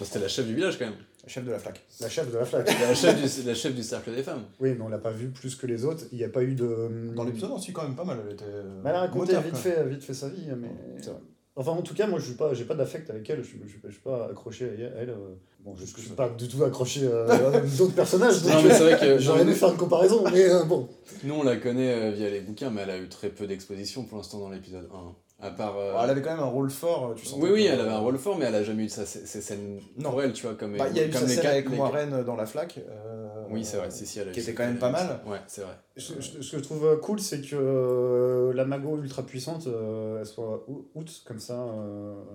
[0.00, 0.98] C'était la chef du village quand même.
[1.24, 1.84] La chef de la flaque.
[2.00, 2.66] La chef de la flaque.
[2.80, 4.44] la, chef du, la chef du cercle des femmes.
[4.60, 6.04] Oui, mais on l'a pas vu plus que les autres.
[6.12, 7.12] Il n'y a pas eu de.
[7.12, 8.18] Dans l'épisode, on suit quand même pas mal.
[8.24, 8.44] Elle, était...
[8.84, 10.46] elle a raconté vite fait, vite fait sa vie.
[10.56, 10.70] Mais...
[10.98, 11.20] C'est vrai.
[11.58, 14.00] Enfin, en tout cas, moi, je n'ai pas, pas d'affect avec elle, je ne suis
[14.00, 15.10] pas accroché à elle.
[15.10, 18.44] Euh, bon, je ne suis pas du tout accroché euh, à d'autres personnages.
[18.44, 19.18] non, mais c'est vrai que.
[19.18, 20.88] J'aurais aimé faire une comparaison, mais euh, bon.
[21.24, 24.18] Nous, on la connaît via les bouquins, mais elle a eu très peu d'exposition pour
[24.18, 25.14] l'instant dans l'épisode 1.
[25.38, 27.38] À part, euh, elle avait quand même un rôle fort, tu sens.
[27.38, 29.80] Oui, oui, elle avait un rôle fort, mais elle a jamais eu de sa scène
[29.98, 30.10] non.
[30.10, 30.54] pour elle, tu vois.
[30.54, 32.78] Comme bah, il y a eu sa scène avec Moiraine dans la flaque.
[32.78, 33.25] Euh,
[33.56, 35.20] oui, c'est vrai, si, si, Qui était quand même pas mal.
[35.26, 35.72] Ouais, c'est vrai.
[35.96, 41.22] Ce, que je trouve cool, c'est que euh, la mago ultra puissante, elle soit out,
[41.24, 41.66] comme ça,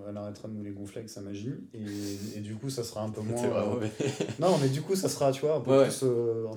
[0.08, 1.54] elle arrêtera de nous les gonfler avec sa magie.
[1.74, 3.46] Et, et du coup, ça sera un peu moins.
[3.46, 3.90] Vrai,
[4.38, 6.04] non, mais du coup, ça sera, tu vois, un peu plus.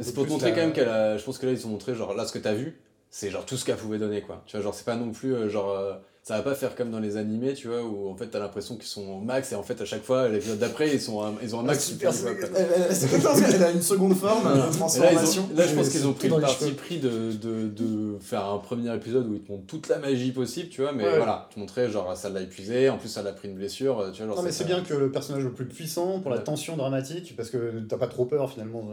[0.02, 1.18] c'est pour te montrer quand même qu'elle a.
[1.18, 3.46] Je pense que là, ils ont montré, genre, là, ce que t'as vu, c'est genre
[3.46, 4.44] tout ce qu'elle pouvait donner, quoi.
[4.46, 7.18] Tu vois, genre, c'est pas non plus, genre ça va pas faire comme dans les
[7.18, 9.80] animés, tu vois, où en fait t'as l'impression qu'ils sont au max et en fait
[9.80, 11.86] à chaque fois, l'épisode d'après, ils, sont ils ont un max.
[11.86, 15.48] super, c'est comme ça, elle a une seconde forme, une transformation.
[15.56, 18.92] Là, je pense qu'ils ont pris le parti pris de, de, de, faire un premier
[18.96, 21.92] épisode où ils te montrent toute la magie possible, tu vois, mais voilà, te montrer
[21.92, 24.30] genre ça l'a épuisé, en plus ça l'a pris une blessure, tu vois.
[24.30, 27.36] Genre, non, mais c'est bien que le personnage le plus puissant pour la tension dramatique,
[27.38, 28.84] parce que t'as pas trop peur finalement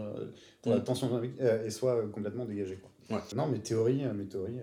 [0.61, 0.85] pour la mm.
[0.85, 2.92] tension dramatique, et soit complètement dégagé, quoi.
[3.37, 4.61] Non, mes théories, mes théories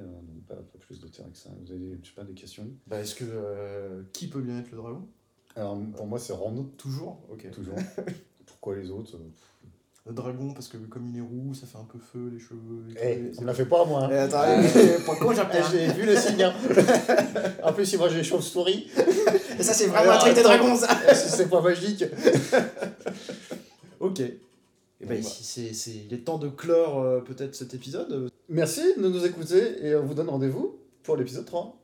[0.50, 1.50] pas, plus de terrain que ça.
[1.64, 3.26] Vous avez, je sais pas, des questions bah, Est-ce que.
[3.28, 5.08] Euh, qui peut bien être le dragon?
[5.56, 6.64] Alors, pour moi, c'est Rando.
[6.78, 7.20] Toujours?
[7.32, 7.50] Ok.
[7.52, 7.76] Toujours.
[8.46, 9.30] Pourquoi les autres euh,
[10.06, 12.84] le dragon, parce que comme il est roux, ça fait un peu feu, les cheveux.
[13.00, 14.06] Eh, on l'a fait pas, moi.
[14.06, 14.10] Hein.
[14.12, 14.44] Eh, attends,
[15.06, 15.36] pourquoi
[15.72, 16.42] J'ai vu le signe.
[16.42, 16.54] Hein.
[17.64, 18.90] en plus, moi, j'ai les chauves-souris.
[19.60, 22.06] Et ça, c'est vraiment un truc des dragons, ça C'est pas magique.
[24.00, 24.22] ok.
[24.22, 28.32] Et bah, ici, c'est, il est temps de clore euh, peut-être cet épisode.
[28.50, 31.78] Merci de nous écouter et on vous donne rendez-vous pour l'épisode 3.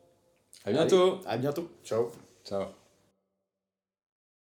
[0.66, 1.20] À bientôt.
[1.26, 1.70] à bientôt.
[1.84, 2.09] Ciao.
[2.43, 2.85] Ciao.